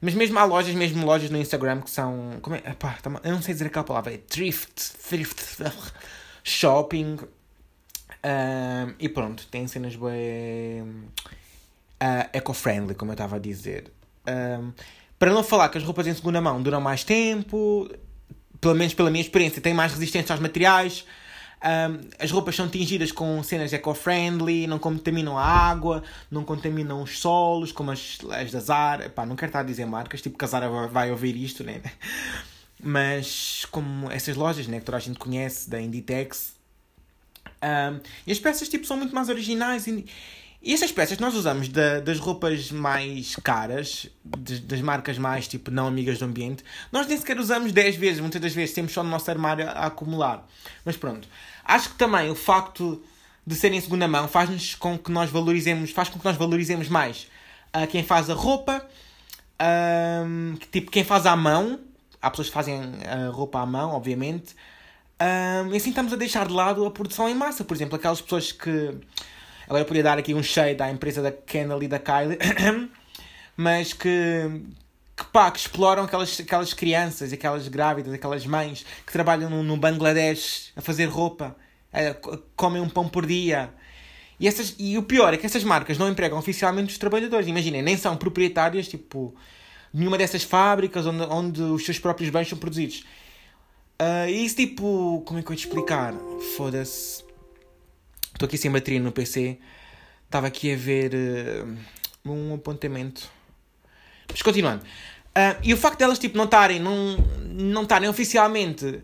Mas 0.00 0.14
mesmo 0.14 0.38
há 0.38 0.44
lojas, 0.44 0.74
mesmo 0.74 1.04
lojas 1.04 1.30
no 1.30 1.38
Instagram 1.38 1.80
que 1.80 1.90
são... 1.90 2.38
Como 2.40 2.54
é? 2.54 2.58
Epá, 2.58 2.96
tá 3.02 3.10
eu 3.24 3.32
não 3.32 3.42
sei 3.42 3.54
dizer 3.54 3.66
aquela 3.66 3.84
palavra. 3.84 4.14
É 4.14 4.18
thrift, 4.18 4.92
thrift, 5.08 5.62
shopping 6.42 7.18
um, 8.24 8.94
e 8.98 9.08
pronto, 9.08 9.46
tem 9.46 9.66
cenas 9.66 9.96
bem 9.96 10.82
uh, 10.82 12.28
eco-friendly, 12.32 12.94
como 12.94 13.10
eu 13.10 13.14
estava 13.14 13.36
a 13.36 13.38
dizer. 13.38 13.90
Um, 14.28 14.72
para 15.18 15.32
não 15.32 15.42
falar 15.42 15.68
que 15.68 15.78
as 15.78 15.84
roupas 15.84 16.06
em 16.06 16.14
segunda 16.14 16.40
mão 16.40 16.62
duram 16.62 16.80
mais 16.80 17.04
tempo, 17.04 17.90
pelo 18.60 18.74
menos 18.74 18.94
pela 18.94 19.10
minha 19.10 19.22
experiência, 19.22 19.60
têm 19.60 19.74
mais 19.74 19.92
resistência 19.92 20.32
aos 20.32 20.40
materiais. 20.40 21.04
Um, 21.62 22.08
as 22.18 22.30
roupas 22.30 22.56
são 22.56 22.68
tingidas 22.68 23.12
com 23.12 23.42
cenas 23.42 23.72
eco-friendly, 23.72 24.66
não 24.66 24.78
contaminam 24.78 25.38
a 25.38 25.44
água, 25.44 26.02
não 26.30 26.42
contaminam 26.42 27.02
os 27.02 27.18
solos, 27.18 27.70
como 27.70 27.90
as, 27.90 28.18
as 28.30 28.50
da 28.50 28.60
Zara. 28.60 29.06
Epá, 29.06 29.26
não 29.26 29.36
quero 29.36 29.50
estar 29.50 29.60
a 29.60 29.64
dizer 29.64 29.84
marcas, 29.86 30.22
tipo 30.22 30.38
que 30.38 30.44
a 30.44 30.48
Zara 30.48 30.68
vai 30.88 31.10
ouvir 31.10 31.36
isto, 31.36 31.62
né? 31.64 31.80
Mas 32.82 33.66
como 33.70 34.10
essas 34.10 34.36
lojas 34.36 34.66
né, 34.66 34.78
que 34.78 34.86
toda 34.86 34.96
a 34.96 35.00
gente 35.00 35.18
conhece, 35.18 35.68
da 35.68 35.78
Inditex, 35.78 36.54
um, 37.62 38.00
e 38.26 38.32
as 38.32 38.38
peças 38.38 38.68
tipo, 38.68 38.86
são 38.86 38.96
muito 38.96 39.14
mais 39.14 39.28
originais. 39.28 39.86
E, 39.86 40.04
e 40.62 40.74
essas 40.74 40.92
peças 40.92 41.18
nós 41.18 41.34
usamos 41.34 41.68
da, 41.68 42.00
das 42.00 42.18
roupas 42.18 42.70
mais 42.70 43.34
caras, 43.36 44.06
de, 44.24 44.60
das 44.60 44.80
marcas 44.80 45.16
mais 45.18 45.48
tipo 45.48 45.70
não 45.70 45.86
amigas 45.86 46.18
do 46.18 46.24
ambiente, 46.26 46.62
nós 46.92 47.06
nem 47.06 47.16
sequer 47.16 47.38
usamos 47.38 47.72
10 47.72 47.96
vezes, 47.96 48.20
muitas 48.20 48.40
das 48.40 48.52
vezes 48.52 48.74
temos 48.74 48.92
só 48.92 49.02
no 49.02 49.08
nosso 49.08 49.30
armário 49.30 49.66
a, 49.66 49.72
a 49.72 49.86
acumular. 49.86 50.46
Mas 50.84 50.96
pronto, 50.96 51.26
acho 51.64 51.90
que 51.90 51.94
também 51.96 52.30
o 52.30 52.34
facto 52.34 53.02
de 53.46 53.54
serem 53.54 53.78
em 53.78 53.80
segunda 53.80 54.06
mão 54.06 54.28
faz-nos 54.28 54.74
com 54.74 54.98
que 54.98 55.10
nós 55.10 55.30
valorizemos, 55.30 55.90
faz 55.90 56.08
com 56.08 56.18
que 56.18 56.24
nós 56.24 56.36
valorizemos 56.36 56.88
mais 56.88 57.26
a 57.72 57.86
quem 57.86 58.02
faz 58.02 58.28
a 58.28 58.34
roupa, 58.34 58.86
tipo 60.70 60.90
quem 60.90 61.04
faz 61.04 61.26
à 61.26 61.36
mão. 61.36 61.80
Há 62.22 62.30
pessoas 62.30 62.48
que 62.48 62.54
fazem 62.54 62.82
a 63.06 63.30
roupa 63.30 63.60
à 63.60 63.66
mão, 63.66 63.92
obviamente. 63.92 64.54
Um, 65.20 65.72
e 65.72 65.76
assim 65.76 65.90
estamos 65.90 66.12
a 66.12 66.16
deixar 66.16 66.46
de 66.46 66.52
lado 66.54 66.84
a 66.86 66.90
produção 66.90 67.28
em 67.28 67.34
massa. 67.34 67.62
Por 67.64 67.76
exemplo, 67.76 67.96
aquelas 67.96 68.20
pessoas 68.20 68.52
que. 68.52 68.94
Agora 69.68 69.84
podia 69.84 70.02
dar 70.02 70.18
aqui 70.18 70.34
um 70.34 70.42
shade 70.42 70.82
à 70.82 70.90
empresa 70.90 71.22
da 71.22 71.30
Kendall 71.30 71.82
e 71.82 71.88
da 71.88 71.98
Kylie, 71.98 72.38
mas 73.56 73.92
que. 73.92 74.10
Que, 75.16 75.26
pá, 75.26 75.50
que 75.50 75.58
exploram 75.58 76.04
aquelas, 76.04 76.40
aquelas 76.40 76.72
crianças, 76.72 77.30
aquelas 77.30 77.68
grávidas, 77.68 78.10
aquelas 78.10 78.46
mães 78.46 78.86
que 79.06 79.12
trabalham 79.12 79.50
no, 79.50 79.62
no 79.62 79.76
Bangladesh 79.76 80.72
a 80.74 80.80
fazer 80.80 81.04
roupa, 81.04 81.54
a, 81.92 82.16
comem 82.56 82.80
um 82.80 82.88
pão 82.88 83.06
por 83.06 83.26
dia, 83.26 83.70
e, 84.40 84.48
essas, 84.48 84.74
e 84.78 84.96
o 84.96 85.02
pior 85.02 85.34
é 85.34 85.36
que 85.36 85.44
essas 85.44 85.62
marcas 85.62 85.98
não 85.98 86.08
empregam 86.08 86.38
oficialmente 86.38 86.92
os 86.92 86.98
trabalhadores. 86.98 87.46
Imaginem, 87.46 87.82
nem 87.82 87.98
são 87.98 88.16
proprietárias, 88.16 88.88
tipo, 88.88 89.34
nenhuma 89.92 90.16
dessas 90.16 90.42
fábricas 90.42 91.04
onde, 91.06 91.22
onde 91.24 91.60
os 91.60 91.84
seus 91.84 91.98
próprios 91.98 92.30
bens 92.30 92.48
são 92.48 92.56
produzidos. 92.56 93.04
Uh, 94.00 94.30
isso 94.30 94.56
tipo. 94.56 95.22
Como 95.26 95.38
é 95.38 95.42
que 95.42 95.46
eu 95.46 95.50
vou 95.50 95.56
te 95.56 95.66
explicar? 95.66 96.14
Foda-se. 96.56 97.22
Estou 98.32 98.46
aqui 98.46 98.56
sem 98.56 98.70
bateria 98.70 98.98
no 98.98 99.12
PC. 99.12 99.58
Estava 100.24 100.46
aqui 100.46 100.72
a 100.72 100.76
ver 100.76 101.12
uh, 101.14 102.30
um 102.30 102.54
apontamento. 102.54 103.30
Mas 104.30 104.40
continuando. 104.40 104.82
Uh, 104.82 105.60
e 105.62 105.74
o 105.74 105.76
facto 105.76 105.98
delas 105.98 106.18
tipo, 106.18 106.38
não 106.38 106.44
estarem 106.44 106.80
não, 106.80 107.18
não 107.40 107.86
oficialmente 108.08 109.02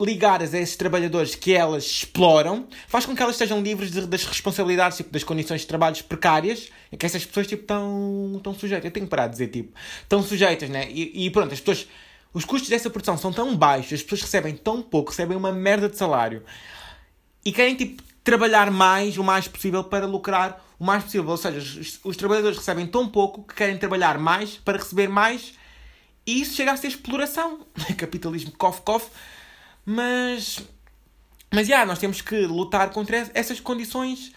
ligadas 0.00 0.54
a 0.54 0.58
esses 0.58 0.76
trabalhadores 0.76 1.34
que 1.34 1.52
elas 1.52 1.84
exploram 1.84 2.66
faz 2.88 3.06
com 3.06 3.14
que 3.14 3.22
elas 3.22 3.36
estejam 3.36 3.62
livres 3.62 3.92
de, 3.92 4.06
das 4.06 4.24
responsabilidades 4.24 4.96
tipo, 4.96 5.10
das 5.10 5.22
condições 5.22 5.60
de 5.60 5.66
trabalho 5.66 6.02
precárias 6.04 6.70
em 6.90 6.96
que 6.96 7.06
essas 7.06 7.24
pessoas 7.24 7.46
tipo, 7.46 7.62
estão, 7.62 8.32
estão 8.36 8.54
sujeitas. 8.54 8.86
Eu 8.86 8.90
tenho 8.90 9.06
que 9.06 9.10
parar 9.10 9.26
de 9.26 9.32
dizer 9.32 9.48
tipo, 9.48 9.76
estão 10.02 10.22
sujeitas, 10.22 10.70
né? 10.70 10.88
E, 10.90 11.26
e 11.26 11.30
pronto, 11.30 11.52
as 11.52 11.60
pessoas 11.60 11.86
os 12.32 12.44
custos 12.44 12.70
dessa 12.70 12.88
produção 12.88 13.18
são 13.18 13.32
tão 13.32 13.56
baixos, 13.56 13.94
as 13.94 14.02
pessoas 14.02 14.22
recebem 14.22 14.56
tão 14.56 14.82
pouco, 14.82 15.10
recebem 15.10 15.36
uma 15.36 15.52
merda 15.52 15.88
de 15.88 15.96
salário 15.96 16.42
e 17.44 17.52
querem 17.52 17.74
tipo 17.74 18.02
trabalhar 18.24 18.70
mais 18.70 19.18
o 19.18 19.24
mais 19.24 19.48
possível 19.48 19.82
para 19.84 20.06
lucrar 20.06 20.64
o 20.78 20.84
mais 20.84 21.04
possível. 21.04 21.28
Ou 21.28 21.36
seja, 21.36 21.58
os, 21.58 22.00
os 22.02 22.16
trabalhadores 22.16 22.56
recebem 22.56 22.86
tão 22.86 23.08
pouco 23.08 23.42
que 23.42 23.54
querem 23.54 23.76
trabalhar 23.78 24.18
mais 24.18 24.56
para 24.56 24.78
receber 24.78 25.08
mais 25.08 25.54
e 26.26 26.40
isso 26.40 26.54
chega 26.54 26.72
a 26.72 26.76
ser 26.76 26.88
exploração. 26.88 27.66
Capitalismo 27.96 28.52
cof-cof. 28.52 29.10
Mas. 29.84 30.60
Mas, 31.54 31.66
já, 31.66 31.74
yeah, 31.74 31.86
nós 31.86 31.98
temos 31.98 32.22
que 32.22 32.46
lutar 32.46 32.90
contra 32.90 33.30
essas 33.34 33.60
condições 33.60 34.32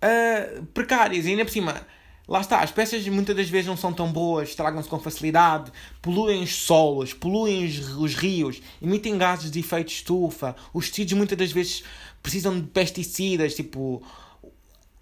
uh, 0.00 0.64
precárias. 0.66 1.26
E 1.26 1.30
ainda 1.30 1.44
por 1.44 1.50
cima, 1.50 1.84
Lá 2.26 2.40
está, 2.40 2.60
as 2.60 2.70
peças 2.70 3.06
muitas 3.08 3.36
das 3.36 3.50
vezes 3.50 3.66
não 3.66 3.76
são 3.76 3.92
tão 3.92 4.10
boas, 4.10 4.48
estragam-se 4.48 4.88
com 4.88 4.98
facilidade, 4.98 5.70
poluem 6.00 6.42
os 6.42 6.54
solos, 6.54 7.12
poluem 7.12 7.66
os, 7.66 7.90
os, 7.96 8.14
rios, 8.14 8.62
emitem 8.80 9.18
gases 9.18 9.50
de 9.50 9.60
efeito 9.60 9.92
estufa. 9.92 10.56
Os 10.72 10.88
tecidos 10.88 11.12
muitas 11.12 11.36
das 11.36 11.52
vezes 11.52 11.84
precisam 12.22 12.58
de 12.58 12.66
pesticidas, 12.66 13.54
tipo 13.54 14.02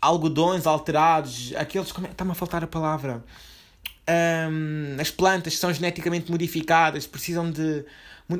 algodões 0.02 0.66
alterados, 0.66 1.54
aqueles. 1.54 1.92
Como 1.92 2.08
é? 2.08 2.10
Está-me 2.10 2.32
a 2.32 2.34
faltar 2.34 2.64
a 2.64 2.66
palavra. 2.66 3.24
um, 4.50 5.00
as 5.00 5.12
plantas 5.12 5.54
que 5.54 5.60
são 5.60 5.72
geneticamente 5.72 6.28
modificadas 6.28 7.06
precisam 7.06 7.48
de. 7.48 7.84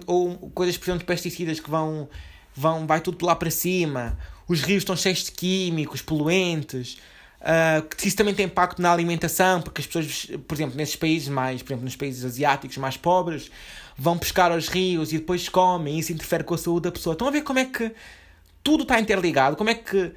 ou 0.07 0.51
coisas 0.51 0.77
precisam 0.77 0.99
de 0.99 1.05
pesticidas 1.05 1.61
que 1.61 1.71
vão. 1.71 2.09
vão 2.55 2.85
vai 2.85 3.01
tudo 3.01 3.25
lá 3.25 3.37
para 3.37 3.51
cima. 3.51 4.19
Os 4.49 4.61
rios 4.61 4.79
estão 4.83 4.97
cheios 4.97 5.25
de 5.25 5.31
químicos, 5.31 6.03
poluentes. 6.03 6.99
Uh, 7.43 7.83
que 7.97 8.07
isso 8.07 8.17
também 8.17 8.33
tem 8.33 8.47
impacto 8.47 8.81
na 8.81 8.93
alimentação, 8.93 9.61
porque 9.61 9.81
as 9.81 9.87
pessoas, 9.87 10.31
por 10.47 10.55
exemplo, 10.55 10.77
nesses 10.77 10.95
países 10.95 11.29
mais, 11.29 11.61
por 11.61 11.71
exemplo, 11.73 11.85
nos 11.85 11.97
países 11.97 12.25
asiáticos 12.25 12.77
mais 12.77 12.97
pobres, 12.97 13.51
vão 13.99 14.17
pescar 14.17 14.53
aos 14.53 14.69
rios 14.69 15.13
e 15.13 15.19
depois 15.19 15.49
comem, 15.49 15.97
e 15.97 15.99
isso 15.99 16.13
interfere 16.13 16.45
com 16.45 16.55
a 16.55 16.59
saúde 16.59 16.85
da 16.85 16.93
pessoa. 16.93 17.15
Estão 17.15 17.27
a 17.27 17.33
ver 17.33 17.43
como 17.43 17.59
é 17.59 17.65
que 17.65 17.91
tudo 18.63 18.85
está 18.85 19.01
interligado, 19.01 19.57
como 19.57 19.71
é 19.71 19.75
que 19.75 20.13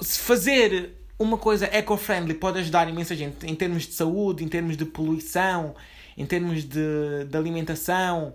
se 0.00 0.20
fazer 0.20 0.94
uma 1.18 1.36
coisa 1.36 1.66
eco-friendly 1.66 2.34
pode 2.34 2.60
ajudar 2.60 2.88
imensa 2.88 3.14
gente 3.14 3.46
em 3.46 3.54
termos 3.54 3.86
de 3.86 3.92
saúde, 3.92 4.42
em 4.42 4.48
termos 4.48 4.74
de 4.74 4.86
poluição, 4.86 5.74
em 6.16 6.24
termos 6.24 6.64
de, 6.64 7.24
de 7.28 7.36
alimentação. 7.36 8.34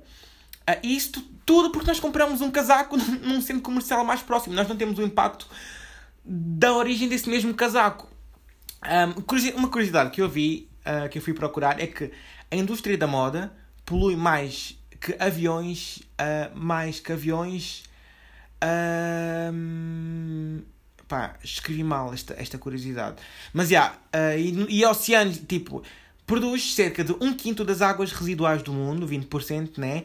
Uh, 0.70 0.80
isto 0.84 1.20
tudo 1.44 1.72
porque 1.72 1.88
nós 1.88 2.00
compramos 2.00 2.42
um 2.42 2.52
casaco 2.52 2.96
num 3.24 3.42
centro 3.42 3.64
comercial 3.64 4.06
mais 4.06 4.22
próximo. 4.22 4.56
Nós 4.56 4.68
não 4.68 4.76
temos 4.76 5.00
o 5.00 5.02
impacto 5.02 5.48
da 6.28 6.74
origem 6.74 7.08
desse 7.08 7.30
mesmo 7.30 7.54
casaco. 7.54 8.10
Um, 8.84 9.56
uma 9.56 9.70
curiosidade 9.70 10.12
que 10.12 10.22
eu 10.22 10.28
vi, 10.28 10.70
uh, 10.86 11.08
que 11.10 11.18
eu 11.18 11.22
fui 11.22 11.34
procurar, 11.34 11.80
é 11.80 11.88
que 11.88 12.12
a 12.52 12.56
indústria 12.56 12.98
da 12.98 13.08
moda 13.08 13.54
polui 13.86 14.16
mais 14.16 14.78
que 15.00 15.16
aviões, 15.20 16.00
uh, 16.20 16.52
mais 16.54 17.00
que 17.00 17.14
aviões. 17.14 17.84
Uh, 18.64 20.62
pá, 21.08 21.36
escrevi 21.42 21.84
mal 21.84 22.14
esta, 22.14 22.36
esta 22.38 22.58
curiosidade. 22.58 23.16
Mas 23.54 23.70
já, 23.70 23.94
yeah, 24.14 24.36
e, 24.38 24.80
e 24.80 24.86
oceanos, 24.86 25.40
tipo, 25.48 25.82
produz 26.26 26.74
cerca 26.76 27.04
de 27.04 27.14
um 27.22 27.34
quinto 27.34 27.64
das 27.64 27.82
águas 27.82 28.12
residuais 28.12 28.62
do 28.62 28.74
mundo, 28.74 29.08
20%, 29.08 29.78
né? 29.78 30.04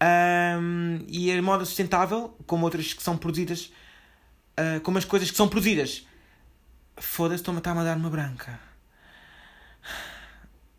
Um, 0.00 1.04
e 1.08 1.32
a 1.32 1.42
moda 1.42 1.64
sustentável, 1.64 2.36
como 2.46 2.64
outras 2.64 2.92
que 2.92 3.02
são 3.02 3.16
produzidas 3.16 3.72
uh, 4.58 4.80
como 4.80 4.98
as 4.98 5.04
coisas 5.04 5.30
que 5.30 5.36
são 5.36 5.48
produzidas. 5.48 6.06
Foda-se, 6.96 7.42
estou-me 7.42 7.60
a 7.60 7.84
dar 7.84 7.96
uma 7.96 8.10
branca. 8.10 8.58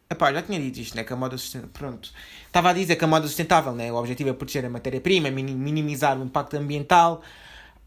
Epá, 0.09 0.31
já 0.31 0.41
tinha 0.41 0.59
dito 0.59 0.79
isto, 0.79 0.95
né? 0.95 1.03
Que 1.03 1.11
a 1.13 1.15
moda 1.15 1.37
sustentável. 1.37 1.69
Pronto. 1.73 2.11
Estava 2.45 2.69
a 2.69 2.73
dizer 2.73 2.95
que 2.95 3.03
a 3.03 3.07
moda 3.07 3.27
sustentável, 3.27 3.73
né? 3.73 3.91
O 3.91 3.95
objetivo 3.95 4.29
é 4.29 4.33
proteger 4.33 4.65
a 4.65 4.69
matéria-prima, 4.69 5.29
minimizar 5.29 6.17
o 6.17 6.23
impacto 6.23 6.55
ambiental. 6.55 7.21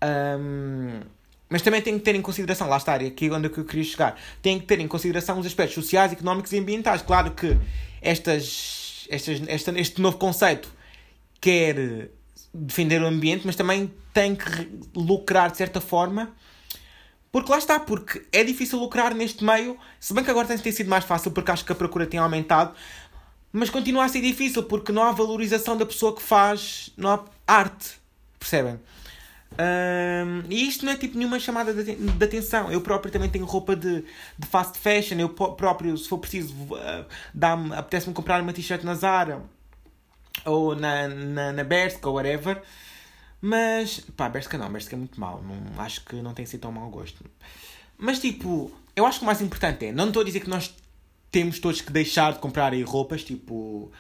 Um, 0.03 1.01
mas 1.49 1.63
também 1.63 1.83
tem 1.83 1.99
que 1.99 2.05
ter 2.05 2.15
em 2.15 2.23
consideração, 2.23 2.69
lá 2.69 2.77
está, 2.77 2.95
aqui 2.95 3.29
onde 3.31 3.49
é 3.49 3.51
eu 3.51 3.65
queria 3.65 3.85
chegar. 3.85 4.17
Tem 4.41 4.61
que 4.61 4.67
ter 4.67 4.79
em 4.79 4.87
consideração 4.87 5.39
os 5.39 5.47
aspectos 5.47 5.75
sociais, 5.75 6.13
económicos 6.13 6.53
e 6.53 6.59
ambientais. 6.59 7.03
Claro 7.03 7.33
que 7.33 7.59
estas, 8.01 9.07
estas, 9.11 9.43
esta, 9.49 9.81
este 9.81 10.01
novo 10.01 10.17
conceito 10.19 10.73
quer 11.41 12.11
defender 12.53 13.03
o 13.03 13.07
ambiente, 13.07 13.47
mas 13.47 13.57
também 13.57 13.93
tem 14.13 14.35
que 14.35 14.69
lucrar 14.95 15.51
de 15.51 15.57
certa 15.57 15.81
forma. 15.81 16.35
Porque 17.33 17.51
lá 17.51 17.59
está, 17.59 17.79
porque 17.79 18.27
é 18.33 18.43
difícil 18.43 18.79
lucrar 18.79 19.15
neste 19.15 19.45
meio, 19.45 19.79
se 20.01 20.13
bem 20.13 20.25
que 20.25 20.31
agora 20.31 20.49
tem 20.49 20.73
sido 20.73 20.91
mais 20.91 21.05
fácil 21.05 21.31
porque 21.31 21.51
acho 21.51 21.65
que 21.65 21.71
a 21.71 21.77
procura 21.77 22.05
tem 22.05 22.19
aumentado, 22.19 22.75
mas 23.53 23.71
continua 23.71 24.05
a 24.05 24.09
ser 24.09 24.21
difícil 24.21 24.65
porque 24.65 24.91
não 24.91 25.03
há 25.05 25.13
valorização 25.13 25.77
da 25.77 25.87
pessoa 25.87 26.15
que 26.15 26.23
faz, 26.23 26.91
não 26.97 27.11
há 27.11 27.25
arte, 27.47 28.01
percebem? 28.39 28.81
Um, 29.53 30.43
e 30.49 30.67
isto 30.67 30.85
não 30.85 30.93
é 30.93 30.97
tipo 30.97 31.19
nenhuma 31.19 31.39
chamada 31.39 31.73
de, 31.75 31.95
de, 31.95 32.25
atenção. 32.25 32.71
Eu 32.71 32.81
próprio 32.81 33.13
também 33.13 33.29
tenho 33.29 33.45
roupa 33.45 33.75
de, 33.75 34.05
de 34.39 34.47
fast 34.47 34.79
fashion. 34.79 35.19
Eu 35.19 35.29
próprio, 35.29 35.97
se 35.99 36.09
for 36.09 36.19
preciso, 36.19 36.55
uh, 36.55 37.75
apetece-me 37.77 38.15
comprar 38.15 38.41
uma 38.41 38.53
t-shirt 38.53 38.85
na 38.85 38.95
Zara 38.95 39.43
ou 40.45 40.75
na, 40.75 41.09
na, 41.09 41.53
na 41.53 41.65
Berska 41.65 42.09
ou 42.09 42.17
whatever. 42.17 42.63
Mas, 43.41 44.01
pá, 44.17 44.29
Berska 44.29 44.59
não, 44.59 44.71
Berska 44.71 44.95
é 44.95 44.99
muito 44.99 45.19
mal. 45.19 45.43
Não, 45.43 45.83
acho 45.83 46.05
que 46.05 46.17
não 46.17 46.35
tem 46.35 46.45
sido 46.45 46.61
tão 46.61 46.73
mau 46.73 46.89
gosto. 46.91 47.25
Mas, 47.97 48.19
tipo, 48.19 48.71
eu 48.95 49.07
acho 49.07 49.19
que 49.19 49.25
o 49.25 49.27
mais 49.27 49.41
importante 49.41 49.87
é, 49.87 49.93
não 49.93 50.09
estou 50.09 50.23
a 50.23 50.25
dizer 50.25 50.41
que 50.41 50.51
nós 50.51 50.75
temos 51.31 51.59
todos 51.59 51.81
que 51.81 51.93
deixar 51.93 52.33
de 52.33 52.39
comprar 52.39 52.73
aí 52.73 52.83
roupas, 52.83 53.25
tipo. 53.25 53.91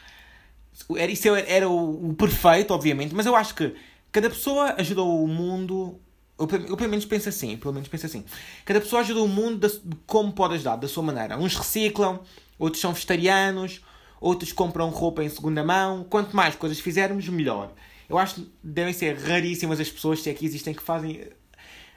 Isso 1.09 1.29
era, 1.29 1.51
era 1.51 1.69
o, 1.69 2.11
o, 2.11 2.15
perfeito, 2.15 2.73
obviamente, 2.73 3.15
mas 3.15 3.27
eu 3.27 3.37
acho 3.37 3.55
que 3.55 3.75
cada 4.11 4.29
pessoa 4.29 4.75
ajudou 4.79 5.23
o 5.23 5.29
mundo. 5.29 5.99
Eu, 6.39 6.49
eu, 6.69 6.77
pelo 6.77 6.91
menos 6.91 7.05
penso 7.05 7.29
assim, 7.29 7.57
pelo 7.57 7.75
menos 7.75 7.89
penso 7.89 8.07
assim. 8.07 8.25
Cada 8.65 8.81
pessoa 8.81 9.03
ajuda 9.03 9.21
o 9.21 9.29
mundo 9.29 9.69
de 9.69 9.97
como 10.07 10.33
pode 10.33 10.55
ajudar, 10.55 10.77
da 10.77 10.89
sua 10.89 11.03
maneira. 11.03 11.39
Uns 11.39 11.55
reciclam, 11.55 12.21
outros 12.59 12.81
são 12.81 12.93
vegetarianos, 12.93 13.83
outros 14.21 14.53
compram 14.53 14.89
roupa 14.91 15.25
em 15.25 15.29
segunda 15.29 15.65
mão. 15.65 16.05
Quanto 16.05 16.37
mais 16.37 16.55
coisas 16.55 16.79
fizermos, 16.79 17.29
melhor. 17.29 17.73
Eu 18.09 18.19
acho 18.19 18.37
que 18.37 18.53
devem 18.63 18.93
ser 18.93 19.17
raríssimas 19.17 19.81
as 19.81 19.89
pessoas, 19.89 20.27
é 20.27 20.35
que 20.35 20.45
existem, 20.45 20.75
que 20.75 20.83
fazem. 20.83 21.23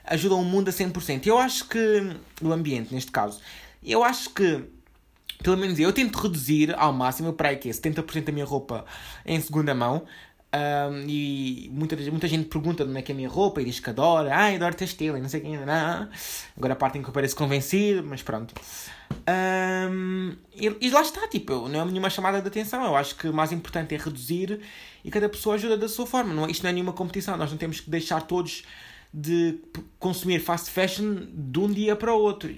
ajudam 0.04 0.40
o 0.40 0.44
mundo 0.44 0.68
a 0.68 0.72
100%. 0.72 1.26
Eu 1.26 1.38
acho 1.38 1.68
que. 1.68 2.16
o 2.40 2.52
ambiente, 2.52 2.94
neste 2.94 3.12
caso. 3.12 3.40
Eu 3.82 4.02
acho 4.02 4.30
que. 4.30 4.64
Pelo 5.42 5.56
menos 5.56 5.78
eu 5.78 5.92
tento 5.92 6.16
reduzir 6.16 6.74
ao 6.78 6.92
máximo, 6.92 7.32
para 7.32 7.50
aí 7.50 7.56
que 7.56 7.68
é 7.68 7.72
70% 7.72 8.24
da 8.24 8.32
minha 8.32 8.46
roupa 8.46 8.86
em 9.26 9.38
segunda 9.40 9.74
mão. 9.74 10.06
Um, 10.54 11.04
e 11.08 11.68
muita, 11.72 11.96
muita 11.96 12.28
gente 12.28 12.48
pergunta 12.48 12.84
onde 12.84 12.96
é 12.96 13.02
que 13.02 13.10
é 13.10 13.14
a 13.14 13.16
minha 13.16 13.28
roupa 13.28 13.60
e 13.60 13.64
diz 13.64 13.80
que 13.80 13.90
adora, 13.90 14.32
ai, 14.32 14.54
adoro 14.54 14.76
textil 14.76 15.16
e 15.16 15.20
não 15.20 15.28
sei 15.28 15.40
quem, 15.40 15.56
não. 15.56 16.08
Agora 16.56 16.74
a 16.74 16.76
parte 16.76 16.96
em 16.96 17.02
que 17.02 17.08
eu 17.08 17.12
pareço 17.12 17.34
convencido, 17.34 18.04
mas 18.06 18.22
pronto. 18.22 18.54
Um, 19.28 20.36
e, 20.54 20.76
e, 20.80 20.90
lá 20.90 21.02
está, 21.02 21.26
tipo, 21.26 21.68
não 21.68 21.80
é 21.80 21.84
nenhuma 21.84 22.08
chamada 22.08 22.40
de 22.40 22.46
atenção. 22.46 22.84
Eu 22.84 22.94
acho 22.94 23.16
que 23.16 23.26
o 23.26 23.32
mais 23.32 23.50
importante 23.50 23.96
é 23.96 23.98
reduzir 23.98 24.60
e 25.04 25.10
cada 25.10 25.28
pessoa 25.28 25.56
ajuda 25.56 25.76
da 25.76 25.88
sua 25.88 26.06
forma. 26.06 26.32
Não, 26.32 26.48
isto 26.48 26.62
não 26.62 26.70
é 26.70 26.72
nenhuma 26.72 26.92
competição. 26.92 27.36
Nós 27.36 27.50
não 27.50 27.58
temos 27.58 27.80
que 27.80 27.90
deixar 27.90 28.22
todos 28.22 28.62
de 29.12 29.58
consumir 29.98 30.38
fast 30.38 30.70
fashion 30.70 31.26
de 31.32 31.58
um 31.58 31.72
dia 31.72 31.96
para 31.96 32.14
o 32.14 32.20
outro. 32.20 32.54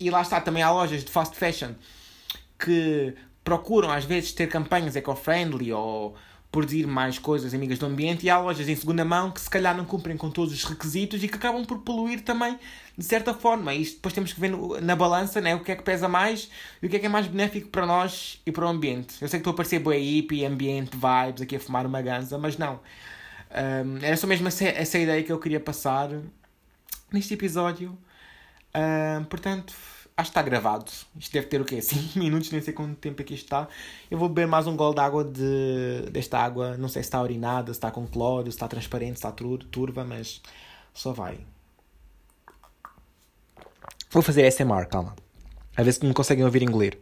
E 0.00 0.10
lá 0.10 0.20
está, 0.20 0.40
também 0.40 0.64
há 0.64 0.70
lojas 0.72 1.04
de 1.04 1.10
fast 1.12 1.36
fashion 1.36 1.74
que 2.58 3.14
procuram 3.44 3.92
às 3.92 4.04
vezes 4.04 4.32
ter 4.32 4.48
campanhas 4.48 4.96
eco-friendly 4.96 5.72
ou 5.72 6.16
produzir 6.56 6.86
mais 6.86 7.18
coisas 7.18 7.52
amigas 7.52 7.78
do 7.78 7.84
ambiente 7.84 8.24
e 8.24 8.30
há 8.30 8.38
lojas 8.38 8.66
em 8.66 8.74
segunda 8.74 9.04
mão 9.04 9.30
que 9.30 9.38
se 9.38 9.50
calhar 9.50 9.76
não 9.76 9.84
cumprem 9.84 10.16
com 10.16 10.30
todos 10.30 10.54
os 10.54 10.64
requisitos 10.64 11.22
e 11.22 11.28
que 11.28 11.34
acabam 11.34 11.66
por 11.66 11.80
poluir 11.80 12.22
também 12.22 12.58
de 12.96 13.04
certa 13.04 13.34
forma. 13.34 13.74
E 13.74 13.82
isto 13.82 13.96
depois 13.96 14.14
temos 14.14 14.32
que 14.32 14.40
ver 14.40 14.48
no, 14.48 14.80
na 14.80 14.96
balança 14.96 15.38
né, 15.38 15.54
o 15.54 15.60
que 15.60 15.70
é 15.70 15.76
que 15.76 15.82
pesa 15.82 16.08
mais 16.08 16.50
e 16.80 16.86
o 16.86 16.88
que 16.88 16.96
é 16.96 16.98
que 16.98 17.04
é 17.04 17.08
mais 17.10 17.26
benéfico 17.26 17.68
para 17.68 17.84
nós 17.84 18.40
e 18.46 18.50
para 18.50 18.64
o 18.64 18.68
ambiente. 18.68 19.16
Eu 19.20 19.28
sei 19.28 19.38
que 19.38 19.42
estou 19.42 19.50
a 19.50 19.54
parecer 19.54 19.80
boa 19.80 19.94
hippie, 19.94 20.46
ambiente, 20.46 20.92
vibes, 20.96 21.42
aqui 21.42 21.56
a 21.56 21.60
fumar 21.60 21.84
uma 21.84 22.00
ganza, 22.00 22.38
mas 22.38 22.56
não. 22.56 22.80
Um, 23.50 23.98
era 24.02 24.16
só 24.16 24.26
mesmo 24.26 24.48
essa, 24.48 24.64
essa 24.64 24.98
ideia 24.98 25.22
que 25.22 25.30
eu 25.30 25.38
queria 25.38 25.60
passar 25.60 26.08
neste 27.12 27.34
episódio. 27.34 27.98
Um, 28.74 29.24
portanto, 29.24 29.74
Acho 30.18 30.30
que 30.30 30.38
está 30.38 30.42
gravado. 30.42 30.90
Isto 31.18 31.32
deve 31.32 31.46
ter 31.46 31.60
o 31.60 31.64
quê? 31.64 31.80
5 31.82 32.18
minutos, 32.18 32.50
nem 32.50 32.62
sei 32.62 32.72
quanto 32.72 32.96
tempo 32.96 33.20
aqui 33.20 33.34
está. 33.34 33.68
Eu 34.10 34.18
vou 34.18 34.28
beber 34.28 34.46
mais 34.46 34.66
um 34.66 34.74
gol 34.74 34.94
de 34.94 35.00
água 35.00 35.22
de, 35.22 36.08
desta 36.10 36.38
água. 36.38 36.76
Não 36.78 36.88
sei 36.88 37.02
se 37.02 37.08
está 37.08 37.20
urinada, 37.22 37.66
se 37.66 37.78
está 37.78 37.90
com 37.90 38.06
cloro, 38.06 38.44
se 38.44 38.50
está 38.50 38.66
transparente, 38.66 39.20
se 39.20 39.26
está 39.26 39.30
turva, 39.32 40.04
mas 40.04 40.40
só 40.94 41.12
vai. 41.12 41.38
Vou 44.10 44.22
fazer 44.22 44.50
SMR, 44.50 44.86
calma. 44.88 45.14
A 45.76 45.82
ver 45.82 45.92
se 45.92 46.04
me 46.04 46.14
conseguem 46.14 46.44
ouvir 46.44 46.62
engolir. 46.62 46.98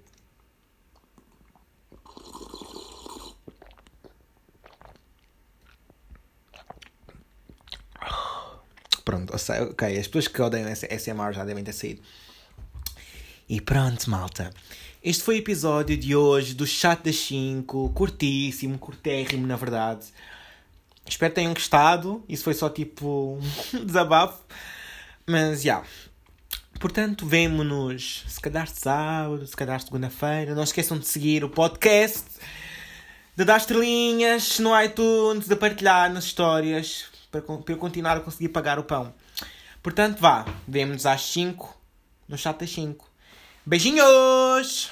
Pronto, 9.04 9.32
ok. 9.34 9.98
As 9.98 10.06
pessoas 10.08 10.26
que 10.28 10.42
odeiam 10.42 10.68
SMR 10.74 11.32
já 11.32 11.44
devem 11.44 11.62
ter 11.62 11.72
saído. 11.72 12.02
E 13.54 13.60
pronto, 13.60 14.10
malta. 14.10 14.52
Este 15.00 15.22
foi 15.22 15.36
o 15.36 15.38
episódio 15.38 15.96
de 15.96 16.16
hoje 16.16 16.54
do 16.54 16.66
Chat 16.66 17.04
das 17.04 17.14
5. 17.14 17.90
Curtíssimo, 17.90 18.76
curtérrimo, 18.76 19.46
na 19.46 19.54
verdade. 19.54 20.06
Espero 21.06 21.30
que 21.30 21.36
tenham 21.36 21.54
gostado. 21.54 22.24
Isso 22.28 22.42
foi 22.42 22.52
só 22.52 22.68
tipo 22.68 23.38
um 23.72 23.84
desabafo. 23.86 24.42
Mas 25.24 25.62
já. 25.62 25.74
Yeah. 25.74 25.88
Portanto, 26.80 27.24
vemo-nos 27.28 28.24
se 28.26 28.40
calhar 28.40 28.66
sábado, 28.66 29.46
se 29.46 29.54
calhar 29.54 29.80
segunda-feira. 29.80 30.52
Não 30.52 30.64
esqueçam 30.64 30.98
de 30.98 31.06
seguir 31.06 31.44
o 31.44 31.48
podcast, 31.48 32.24
de 33.36 33.44
dar 33.44 33.58
estrelinhas 33.58 34.58
no 34.58 34.70
iTunes, 34.82 35.46
de 35.46 35.54
partilhar 35.54 36.12
nas 36.12 36.24
histórias 36.24 37.04
para, 37.30 37.40
para 37.40 37.72
eu 37.72 37.78
continuar 37.78 38.16
a 38.16 38.20
conseguir 38.20 38.48
pagar 38.48 38.80
o 38.80 38.82
pão. 38.82 39.14
Portanto, 39.80 40.18
vá, 40.18 40.44
vemo-nos 40.66 41.06
às 41.06 41.22
5 41.26 41.72
no 42.28 42.36
chat 42.36 42.58
das 42.58 42.70
5. 42.70 43.13
Beijinhos! 43.66 44.90